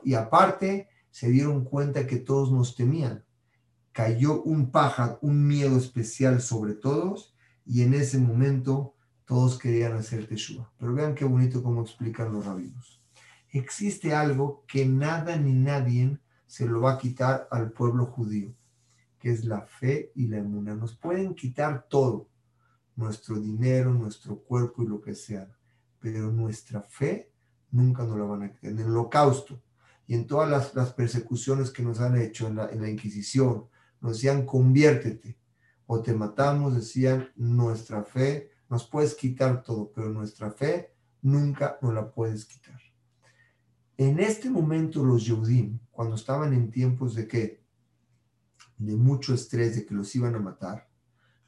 Y 0.04 0.13
aparte 0.13 0.89
se 1.12 1.30
dieron 1.30 1.63
cuenta 1.63 2.06
que 2.06 2.17
todos 2.17 2.52
nos 2.52 2.76
temían. 2.76 3.24
Cayó 3.91 4.41
un 4.43 4.69
pájaro, 4.71 5.17
un 5.21 5.48
miedo 5.48 5.78
especial 5.78 6.41
sobre 6.41 6.74
todos 6.74 7.34
y 7.65 7.82
en 7.82 7.93
ese 7.93 8.17
momento 8.17 8.95
todos 9.24 9.58
querían 9.58 9.93
hacer 9.93 10.28
Teshua. 10.28 10.71
Pero 10.78 10.93
vean 10.93 11.15
qué 11.15 11.24
bonito 11.24 11.63
cómo 11.63 11.82
explican 11.82 12.34
los 12.34 12.45
rabinos. 12.45 13.02
Existe 13.50 14.13
algo 14.13 14.65
que 14.67 14.86
nada 14.86 15.38
ni 15.38 15.54
nadie 15.54 16.19
se 16.45 16.65
lo 16.65 16.82
va 16.82 16.93
a 16.93 16.98
quitar 16.98 17.48
al 17.50 17.71
pueblo 17.71 18.06
judío, 18.06 18.54
que 19.17 19.32
es 19.32 19.45
la 19.45 19.62
fe 19.62 20.12
y 20.15 20.28
la 20.28 20.39
emuna. 20.39 20.76
Nos 20.76 20.95
pueden 20.98 21.34
quitar 21.34 21.88
todo, 21.89 22.28
nuestro 22.96 23.40
dinero, 23.40 23.94
nuestro 23.94 24.38
cuerpo 24.40 24.84
y 24.84 24.88
lo 24.88 25.02
que 25.02 25.16
sea, 25.16 25.50
pero 26.00 26.32
nuestra 26.32 26.82
fe 26.82 27.32
nunca 27.72 28.04
nos 28.04 28.18
la 28.18 28.26
van 28.26 28.44
a 28.44 28.52
quitar. 28.52 28.72
En 28.72 28.80
el 28.80 28.88
holocausto 28.88 29.62
y 30.08 30.14
en 30.16 30.28
todas 30.28 30.74
las, 30.74 30.94
persecuciones 30.94 31.72
que 31.72 31.84
nos 31.84 32.00
han 32.00 32.18
hecho 32.18 32.48
en 32.48 32.56
la, 32.56 32.70
en 32.70 32.82
la 32.82 32.90
Inquisición, 32.90 33.68
nos 34.02 34.14
decían 34.14 34.46
conviértete 34.46 35.38
o 35.88 36.02
te 36.02 36.14
matamos, 36.14 36.76
decían 36.76 37.30
nuestra 37.36 38.04
fe 38.04 38.52
nos 38.70 38.88
puedes 38.88 39.16
quitar 39.16 39.64
todo, 39.64 39.92
pero 39.94 40.10
nuestra 40.10 40.52
fe 40.52 40.94
nunca 41.22 41.78
nos 41.82 41.94
la 41.94 42.12
puedes 42.12 42.46
quitar. 42.46 42.80
En 43.98 44.20
este 44.20 44.50
momento 44.50 45.04
los 45.04 45.26
Yehudim, 45.26 45.80
cuando 45.92 46.16
estaban 46.16 46.54
en 46.54 46.70
tiempos 46.70 47.16
de 47.16 47.28
que 47.28 47.64
de 48.78 48.96
mucho 48.96 49.34
estrés, 49.34 49.76
de 49.76 49.86
que 49.86 49.94
los 49.94 50.14
iban 50.16 50.36
a 50.36 50.40
matar, 50.40 50.90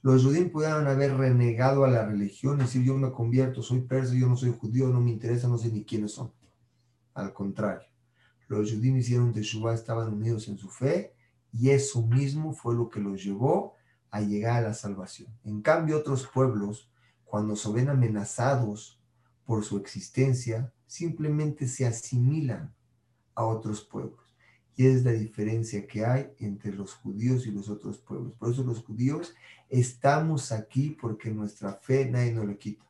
los 0.07 0.23
Yehudim 0.23 0.51
pudieran 0.51 0.87
haber 0.87 1.17
renegado 1.17 1.83
a 1.83 1.89
la 1.89 2.05
religión 2.05 2.59
y 2.59 2.61
decir 2.61 2.81
yo 2.81 2.97
me 2.97 3.11
convierto, 3.11 3.61
soy 3.61 3.81
persa, 3.81 4.13
yo 4.13 4.29
no 4.29 4.37
soy 4.37 4.55
judío, 4.57 4.87
no 4.87 5.01
me 5.01 5.11
interesa, 5.11 5.49
no 5.49 5.57
sé 5.57 5.69
ni 5.69 5.83
quiénes 5.83 6.13
son. 6.13 6.31
Al 7.13 7.33
contrario, 7.33 7.89
los 8.47 8.71
Yehudim 8.71 8.95
hicieron 8.95 9.33
Teshuvah, 9.33 9.73
estaban 9.73 10.13
unidos 10.13 10.47
en 10.47 10.57
su 10.57 10.69
fe 10.69 11.13
y 11.51 11.71
eso 11.71 12.01
mismo 12.07 12.53
fue 12.53 12.73
lo 12.73 12.89
que 12.89 13.01
los 13.01 13.21
llevó 13.21 13.73
a 14.09 14.21
llegar 14.21 14.63
a 14.63 14.69
la 14.69 14.73
salvación. 14.73 15.27
En 15.43 15.61
cambio, 15.61 15.97
otros 15.97 16.25
pueblos 16.25 16.89
cuando 17.25 17.57
se 17.57 17.69
ven 17.73 17.89
amenazados 17.89 19.01
por 19.43 19.65
su 19.65 19.75
existencia, 19.75 20.71
simplemente 20.85 21.67
se 21.67 21.85
asimilan 21.85 22.73
a 23.35 23.43
otros 23.43 23.81
pueblos. 23.83 24.26
Y 24.77 24.85
es 24.85 25.03
la 25.03 25.11
diferencia 25.11 25.85
que 25.85 26.05
hay 26.05 26.29
entre 26.37 26.71
los 26.71 26.93
judíos 26.93 27.45
y 27.47 27.51
los 27.51 27.67
otros 27.67 27.97
pueblos. 27.97 28.33
Por 28.33 28.51
eso 28.51 28.63
los 28.63 28.83
judíos 28.83 29.33
estamos 29.67 30.51
aquí 30.53 30.91
porque 31.01 31.31
nuestra 31.31 31.73
fe 31.73 32.09
nadie 32.09 32.31
nos 32.31 32.45
la 32.45 32.55
quita. 32.55 32.85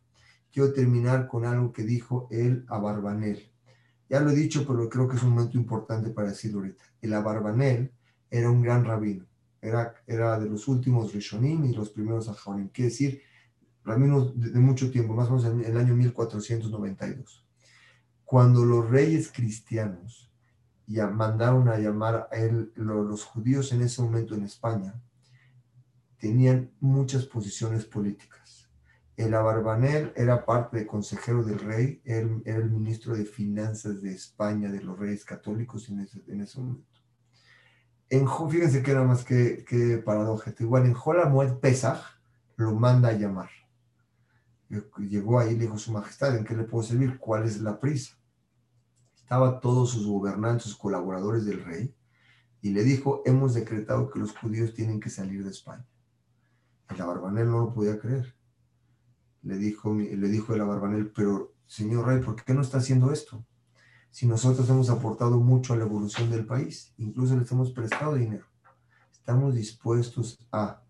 Quiero 0.51 0.73
terminar 0.73 1.27
con 1.27 1.45
algo 1.45 1.71
que 1.71 1.83
dijo 1.83 2.27
el 2.29 2.65
Abarbanel. 2.67 3.49
Ya 4.09 4.19
lo 4.19 4.29
he 4.29 4.35
dicho, 4.35 4.67
pero 4.67 4.87
creo 4.89 5.07
que 5.07 5.15
es 5.15 5.23
un 5.23 5.31
momento 5.31 5.57
importante 5.57 6.09
para 6.11 6.29
decirlo 6.29 6.59
ahorita. 6.59 6.83
El 7.01 7.13
Abarbanel 7.13 7.91
era 8.29 8.51
un 8.51 8.61
gran 8.61 8.85
rabino. 8.85 9.25
Era, 9.61 9.95
era 10.05 10.39
de 10.39 10.49
los 10.49 10.67
últimos 10.67 11.13
Rishonim 11.13 11.65
y 11.65 11.73
los 11.73 11.89
primeros 11.89 12.27
Ajonim. 12.27 12.67
Quiere 12.69 12.89
decir, 12.89 13.21
rabino 13.87 14.25
de, 14.25 14.59
mucho 14.59 14.91
tiempo, 14.91 15.13
más 15.13 15.29
o 15.29 15.37
menos 15.37 15.45
en 15.45 15.63
el 15.63 15.77
año 15.77 15.95
1492, 15.95 17.45
cuando 18.25 18.65
los 18.65 18.89
reyes 18.89 19.31
cristianos 19.31 20.26
ya 20.87 21.07
mandaron 21.07 21.69
a 21.69 21.77
llamar 21.77 22.27
a 22.31 22.35
él, 22.35 22.71
los 22.75 23.23
judíos 23.23 23.71
en 23.71 23.81
ese 23.81 24.01
momento 24.01 24.33
en 24.33 24.43
España, 24.43 24.99
tenían 26.17 26.71
muchas 26.79 27.25
posiciones 27.25 27.85
políticas. 27.85 28.69
El 29.15 29.33
Abarbanel 29.33 30.13
era 30.15 30.45
parte 30.45 30.77
de 30.77 30.87
consejero 30.87 31.43
del 31.43 31.59
rey, 31.59 32.01
él 32.05 32.41
era 32.45 32.57
el 32.57 32.71
ministro 32.71 33.15
de 33.15 33.25
finanzas 33.25 34.01
de 34.01 34.13
España, 34.13 34.71
de 34.71 34.81
los 34.81 34.97
reyes 34.97 35.25
católicos 35.25 35.89
en 35.89 35.99
ese, 35.99 36.23
en 36.27 36.41
ese 36.41 36.59
momento. 36.59 36.87
En, 38.09 38.27
fíjense 38.49 38.81
que 38.81 38.91
era 38.91 39.03
más 39.03 39.23
que, 39.23 39.65
que 39.67 39.97
paradoja. 39.97 40.53
Igual 40.57 40.85
en 40.85 40.93
Jolamued 40.93 41.55
Pesach 41.55 42.01
lo 42.55 42.73
manda 42.73 43.09
a 43.09 43.13
llamar 43.13 43.49
llegó 44.69 45.39
ahí, 45.39 45.55
le 45.55 45.65
dijo 45.65 45.77
su 45.77 45.91
majestad, 45.91 46.35
¿en 46.35 46.43
qué 46.43 46.55
le 46.55 46.63
puedo 46.63 46.83
servir? 46.83 47.17
¿Cuál 47.17 47.45
es 47.45 47.61
la 47.61 47.79
prisa? 47.79 48.16
Estaba 49.27 49.59
todos 49.59 49.89
sus 49.89 50.07
gobernantes, 50.07 50.63
sus 50.63 50.77
colaboradores 50.77 51.43
del 51.43 51.61
rey, 51.61 51.93
y 52.61 52.69
le 52.69 52.85
dijo, 52.85 53.23
hemos 53.25 53.53
decretado 53.53 54.09
que 54.09 54.19
los 54.19 54.31
judíos 54.31 54.73
tienen 54.73 55.01
que 55.01 55.09
salir 55.09 55.43
de 55.43 55.49
España. 55.49 55.85
El 56.87 57.01
Abarbanel 57.01 57.51
no 57.51 57.59
lo 57.59 57.73
podía 57.73 57.99
creer. 57.99 58.33
Le 59.41 59.57
dijo, 59.57 59.93
le 59.93 60.29
dijo 60.29 60.53
el 60.53 60.61
Abarbanel, 60.61 61.11
pero 61.11 61.53
señor 61.65 62.07
rey, 62.07 62.23
¿por 62.23 62.41
qué 62.41 62.53
no 62.53 62.61
está 62.61 62.77
haciendo 62.77 63.11
esto? 63.11 63.45
Si 64.11 64.25
nosotros 64.25 64.69
hemos 64.69 64.89
aportado 64.89 65.41
mucho 65.41 65.73
a 65.73 65.75
la 65.75 65.83
evolución 65.83 66.31
del 66.31 66.45
país, 66.45 66.93
incluso 66.95 67.35
les 67.35 67.51
hemos 67.51 67.71
prestado 67.71 68.15
dinero. 68.15 68.45
Estamos 69.11 69.55
dispuestos 69.55 70.39
a 70.53 70.83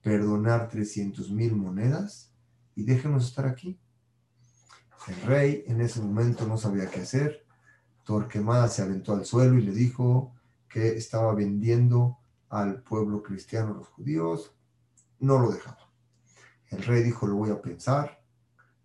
perdonar 0.00 0.70
300 0.70 1.30
mil 1.30 1.54
monedas 1.54 2.32
y 2.74 2.84
déjenos 2.84 3.26
estar 3.26 3.44
aquí. 3.44 3.78
El 5.08 5.20
rey 5.22 5.64
en 5.66 5.80
ese 5.80 6.00
momento 6.00 6.46
no 6.46 6.56
sabía 6.56 6.88
qué 6.88 7.00
hacer. 7.00 7.41
Torquemada 8.04 8.68
se 8.68 8.82
aventó 8.82 9.14
al 9.14 9.24
suelo 9.24 9.58
y 9.58 9.62
le 9.62 9.72
dijo 9.72 10.34
que 10.68 10.96
estaba 10.96 11.34
vendiendo 11.34 12.18
al 12.48 12.82
pueblo 12.82 13.22
cristiano, 13.22 13.74
los 13.74 13.88
judíos. 13.88 14.54
No 15.20 15.38
lo 15.38 15.52
dejaba. 15.52 15.90
El 16.68 16.82
rey 16.82 17.02
dijo, 17.02 17.26
lo 17.26 17.36
voy 17.36 17.50
a 17.50 17.60
pensar. 17.60 18.22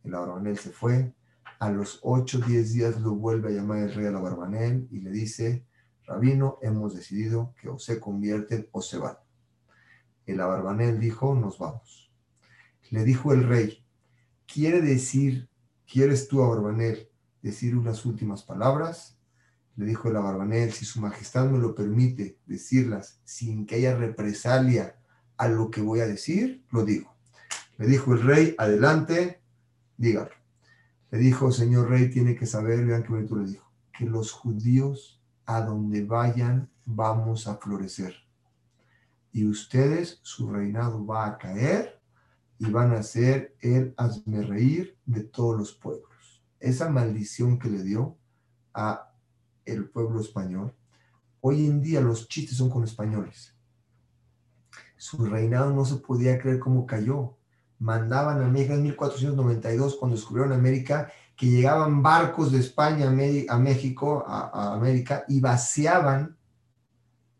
El 0.04 0.14
Abarbanel 0.14 0.58
se 0.58 0.72
fue. 0.72 1.14
A 1.60 1.72
los 1.72 2.00
8 2.04 2.40
o 2.40 2.46
10 2.46 2.74
días 2.74 3.02
lo 3.02 3.16
vuelve 3.16 3.50
a 3.50 3.52
llamar 3.52 3.80
el 3.80 3.94
rey 3.94 4.06
al 4.06 4.18
Abarbanel 4.18 4.88
y 4.92 5.00
le 5.00 5.10
dice, 5.10 5.66
Rabino, 6.06 6.60
hemos 6.62 6.96
decidido 6.96 7.54
que 7.60 7.70
o 7.70 7.80
se 7.80 8.00
convierten 8.00 8.70
o 8.72 8.82
se 8.82 8.98
van. 8.98 9.18
El 10.26 10.40
Abarbanel 10.42 11.00
dijo, 11.00 11.34
nos 11.34 11.58
vamos. 11.58 12.12
Le 12.90 13.04
dijo 13.04 13.34
el 13.34 13.48
rey, 13.48 13.84
¿quiere 14.46 14.82
decir, 14.82 15.50
quieres 15.86 16.28
tú, 16.28 16.44
Abarbanel, 16.44 17.10
decir 17.48 17.76
unas 17.76 18.06
últimas 18.06 18.44
palabras? 18.44 19.18
Le 19.76 19.86
dijo 19.86 20.10
el 20.10 20.16
Abarbanel, 20.16 20.72
si 20.72 20.86
su 20.86 21.00
majestad 21.00 21.50
me 21.50 21.60
lo 21.60 21.76
permite 21.76 22.40
decirlas 22.46 23.20
sin 23.26 23.66
que 23.66 23.76
haya 23.76 23.96
represalia 23.96 24.98
a 25.38 25.48
lo 25.48 25.70
que 25.70 25.82
voy 25.82 26.00
a 26.00 26.08
decir, 26.08 26.66
lo 26.72 26.84
digo. 26.84 27.16
Le 27.78 27.88
dijo 27.88 28.14
el 28.14 28.24
rey, 28.24 28.56
adelante, 28.58 29.42
dígalo. 29.98 30.32
Le 31.12 31.20
dijo, 31.20 31.52
señor 31.52 31.90
rey, 31.90 32.10
tiene 32.10 32.36
que 32.36 32.46
saber, 32.46 32.86
vean 32.86 33.04
qué 33.04 33.10
bonito 33.10 33.36
le 33.36 33.46
dijo, 33.46 33.72
que 33.98 34.06
los 34.06 34.32
judíos 34.32 35.22
a 35.46 35.62
donde 35.62 36.04
vayan 36.04 36.70
vamos 36.86 37.48
a 37.48 37.58
florecer. 37.58 38.16
Y 39.32 39.46
ustedes, 39.46 40.20
su 40.24 40.50
reinado 40.50 41.06
va 41.06 41.28
a 41.28 41.38
caer 41.38 42.02
y 42.60 42.72
van 42.72 42.94
a 42.94 43.04
ser 43.04 43.56
el 43.62 43.94
reír 44.48 44.98
de 45.06 45.24
todos 45.24 45.58
los 45.58 45.74
pueblos. 45.74 46.17
Esa 46.60 46.90
maldición 46.90 47.60
que 47.60 47.70
le 47.70 47.84
dio 47.84 48.18
a 48.74 49.12
el 49.66 49.90
pueblo 49.90 50.22
español, 50.22 50.74
hoy 51.42 51.66
en 51.66 51.82
día 51.82 52.02
los 52.02 52.28
chistes 52.28 52.58
son 52.58 52.70
con 52.70 52.84
españoles. 52.84 53.56
Su 54.96 55.26
reinado 55.26 55.74
no 55.74 55.86
se 55.86 55.98
podía 55.98 56.40
creer 56.40 56.60
cómo 56.60 56.86
cayó. 56.88 57.38
Mandaban 57.80 58.42
a 58.42 58.48
México 58.48 58.74
en 58.74 58.84
1492, 58.84 59.98
cuando 59.98 60.16
descubrieron 60.16 60.54
América, 60.54 61.12
que 61.36 61.46
llegaban 61.46 62.02
barcos 62.02 62.52
de 62.52 62.60
España 62.60 63.08
a, 63.08 63.58
México, 63.58 64.26
a, 64.28 64.74
América, 64.74 65.24
y 65.28 65.40
vaciaban 65.40 66.36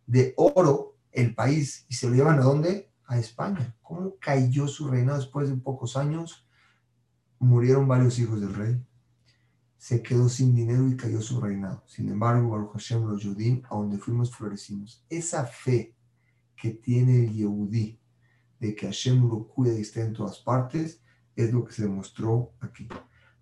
de 0.06 0.34
oro 0.38 0.96
el 1.12 1.34
país 1.34 1.86
y 1.90 1.96
se 1.96 2.08
lo 2.08 2.16
llevan 2.16 2.40
a 2.40 2.44
dónde? 2.44 2.92
A 3.08 3.18
España. 3.18 3.76
¿Cómo 3.82 4.14
cayó 4.20 4.68
su 4.68 4.88
reinado 4.88 5.18
después 5.18 5.50
de 5.50 5.56
pocos 5.56 5.98
años? 5.98 6.48
Murieron 7.40 7.88
varios 7.88 8.20
hijos 8.20 8.40
del 8.40 8.54
rey. 8.54 8.86
Se 9.78 10.02
quedó 10.02 10.28
sin 10.28 10.56
dinero 10.56 10.88
y 10.90 10.98
cayó 10.98 11.22
su 11.22 11.40
reinado. 11.40 11.84
Sin 11.88 12.10
embargo, 12.10 12.50
Baruch 12.50 12.74
Hashem, 12.74 13.06
los 13.06 13.22
Yudim, 13.22 13.62
a 13.70 13.76
donde 13.76 13.98
fuimos 13.98 14.36
florecimos. 14.36 15.06
Esa 15.10 15.46
fe 15.46 15.96
que 16.56 16.72
tiene 16.72 17.26
el 17.26 17.34
Yehudí 17.34 18.00
de 18.60 18.76
que 18.76 18.88
Hashem 18.88 19.28
lo 19.30 19.48
cuida 19.48 19.74
y 19.74 19.82
está 19.82 20.02
en 20.02 20.14
todas 20.14 20.40
partes, 20.40 21.02
es 21.36 21.54
lo 21.54 21.64
que 21.64 21.74
se 21.74 21.84
demostró 21.84 22.54
aquí. 22.60 22.88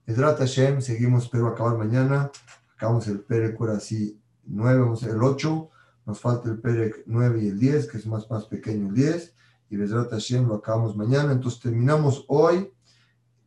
Edrat 0.05 0.37
Hashem, 0.37 0.81
seguimos, 0.81 1.29
pero 1.29 1.47
acabar 1.47 1.77
mañana. 1.77 2.29
Acabamos 2.75 3.07
el 3.07 3.21
Perek 3.21 3.59
ahora 3.59 3.77
así 3.77 4.19
9, 4.43 4.81
vamos 4.81 5.03
el 5.03 5.23
8. 5.23 5.69
Nos 6.05 6.19
falta 6.19 6.49
el 6.49 6.59
Perek 6.59 7.03
9 7.07 7.43
y 7.43 7.47
el 7.47 7.59
10, 7.59 7.87
que 7.87 7.97
es 7.97 8.05
más, 8.05 8.29
más 8.29 8.45
pequeño 8.45 8.89
el 8.89 8.93
10. 8.93 9.35
Y 9.69 9.75
Edrat 9.75 10.11
Hashem 10.11 10.47
lo 10.47 10.55
acabamos 10.55 10.95
mañana. 10.95 11.31
Entonces 11.31 11.61
terminamos 11.61 12.25
hoy 12.27 12.71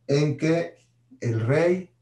en 0.07 0.35
que 0.35 0.75
el 1.21 1.39
rey 1.41 1.93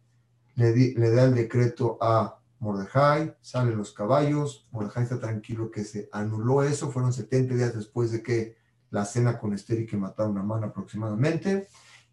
le, 0.58 1.12
da 1.12 1.24
el 1.26 1.36
decreto 1.36 1.98
a 2.02 2.40
Mordejai, 2.60 3.36
salen 3.42 3.78
los 3.78 3.94
caballos, 3.94 4.68
Mordejai 4.72 5.04
está 5.04 5.20
tranquilo 5.20 5.70
que 5.70 5.84
se 5.84 6.10
anuló 6.12 6.64
eso, 6.64 6.92
fueron 6.92 7.14
70 7.14 7.54
días 7.54 7.76
después 7.76 8.12
de 8.12 8.24
que 8.24 8.58
la 8.90 9.06
cena 9.06 9.38
con 9.38 9.54
Esther 9.54 9.80
y 9.82 9.86
que 9.86 9.98
mataron 9.98 10.38
a 10.38 10.44
mano 10.44 10.66
aproximadamente, 10.66 11.68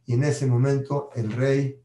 y 0.04 0.12
en 0.12 0.24
ese 0.24 0.46
momento 0.46 1.09
el 1.14 1.33
rey 1.33 1.83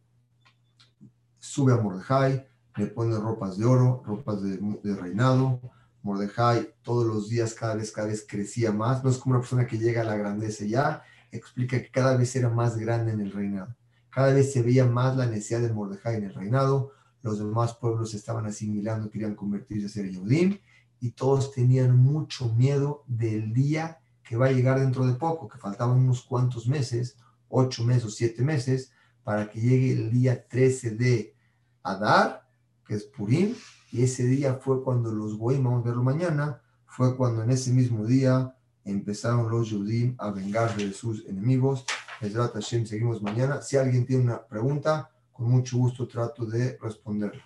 sube 1.39 1.71
a 1.71 1.77
Mordejai, 1.77 2.45
le 2.75 2.87
pone 2.87 3.17
ropas 3.17 3.57
de 3.57 3.65
oro, 3.65 4.03
ropas 4.05 4.41
de, 4.41 4.59
reinado. 4.95 5.61
Mordejai 6.01 6.75
todos 6.81 7.05
los 7.05 7.29
días, 7.29 7.53
cada 7.53 7.75
vez, 7.75 7.91
cada 7.91 8.07
vez 8.07 8.25
crecía 8.27 8.71
más. 8.71 9.03
No 9.03 9.09
es 9.09 9.17
como 9.17 9.35
una 9.35 9.41
persona 9.41 9.67
que 9.67 9.77
llega 9.77 10.01
a 10.01 10.05
la 10.05 10.15
grandeza 10.15 10.65
ya, 10.65 11.03
explica 11.31 11.81
que 11.81 11.91
cada 11.91 12.15
vez 12.15 12.35
era 12.35 12.49
más 12.49 12.77
grande 12.77 13.11
en 13.11 13.21
el 13.21 13.31
reinado. 13.31 13.75
Cada 14.09 14.33
vez 14.33 14.51
se 14.51 14.61
veía 14.61 14.85
más 14.85 15.15
la 15.15 15.25
necesidad 15.25 15.61
de 15.61 15.73
Mordejai 15.73 16.15
en 16.15 16.25
el 16.25 16.33
reinado. 16.33 16.91
Los 17.21 17.39
demás 17.39 17.75
pueblos 17.75 18.13
estaban 18.13 18.45
asimilando, 18.45 19.09
querían 19.09 19.35
convertirse 19.35 19.87
a 19.87 19.89
ser 19.89 20.09
Yehudim 20.09 20.57
y 20.99 21.11
todos 21.11 21.51
tenían 21.51 21.95
mucho 21.95 22.53
miedo 22.53 23.03
del 23.07 23.53
día 23.53 23.99
que 24.23 24.37
va 24.37 24.47
a 24.47 24.51
llegar 24.51 24.79
dentro 24.79 25.05
de 25.05 25.13
poco, 25.13 25.47
que 25.47 25.57
faltaban 25.57 25.97
unos 25.97 26.21
cuantos 26.21 26.67
meses, 26.67 27.17
ocho 27.47 27.83
meses 27.83 28.05
o 28.05 28.09
siete 28.09 28.43
meses, 28.43 28.91
para 29.23 29.49
que 29.49 29.59
llegue 29.59 29.91
el 29.91 30.11
día 30.11 30.47
13 30.47 30.91
de 30.91 31.35
Adar, 31.83 32.47
que 32.85 32.95
es 32.95 33.03
Purim, 33.05 33.55
y 33.91 34.03
ese 34.03 34.25
día 34.25 34.55
fue 34.55 34.83
cuando 34.83 35.11
los 35.11 35.35
Goim, 35.37 35.63
vamos 35.63 35.83
a 35.83 35.87
verlo 35.87 36.03
mañana, 36.03 36.61
fue 36.85 37.15
cuando 37.17 37.43
en 37.43 37.49
ese 37.51 37.71
mismo 37.71 38.05
día 38.05 38.55
empezaron 38.85 39.49
los 39.49 39.69
Yudim 39.69 40.15
a 40.17 40.31
vengarse 40.31 40.85
de 40.85 40.93
sus 40.93 41.25
enemigos. 41.25 41.85
Hashem, 42.19 42.85
seguimos 42.85 43.21
mañana. 43.21 43.61
Si 43.61 43.77
alguien 43.77 44.05
tiene 44.05 44.23
una 44.23 44.45
pregunta, 44.45 45.11
con 45.31 45.49
mucho 45.49 45.77
gusto 45.77 46.07
trato 46.07 46.45
de 46.45 46.77
responderla. 46.81 47.43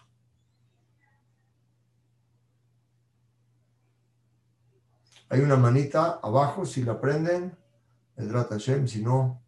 Hay 5.30 5.42
una 5.42 5.56
manita 5.56 6.20
abajo, 6.22 6.66
si 6.66 6.84
la 6.84 7.00
prenden, 7.00 7.56
el 8.16 8.32
Hashem, 8.32 8.88
si 8.88 9.02
no, 9.02 9.44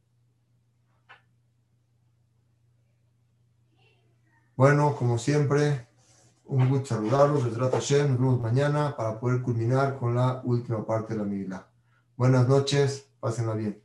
Bueno, 4.55 4.95
como 4.95 5.17
siempre, 5.17 5.85
un 6.45 6.69
gusto 6.69 6.95
saludarlos. 6.95 7.43
Les 7.43 7.53
trata 7.53 7.77
nos 7.77 8.19
vemos 8.19 8.39
mañana 8.39 8.95
para 8.95 9.19
poder 9.19 9.41
culminar 9.41 9.97
con 9.97 10.15
la 10.15 10.41
última 10.45 10.85
parte 10.85 11.13
de 11.13 11.19
la 11.19 11.25
Mila. 11.25 11.67
Buenas 12.15 12.47
noches, 12.47 13.09
pásenla 13.19 13.53
bien. 13.53 13.84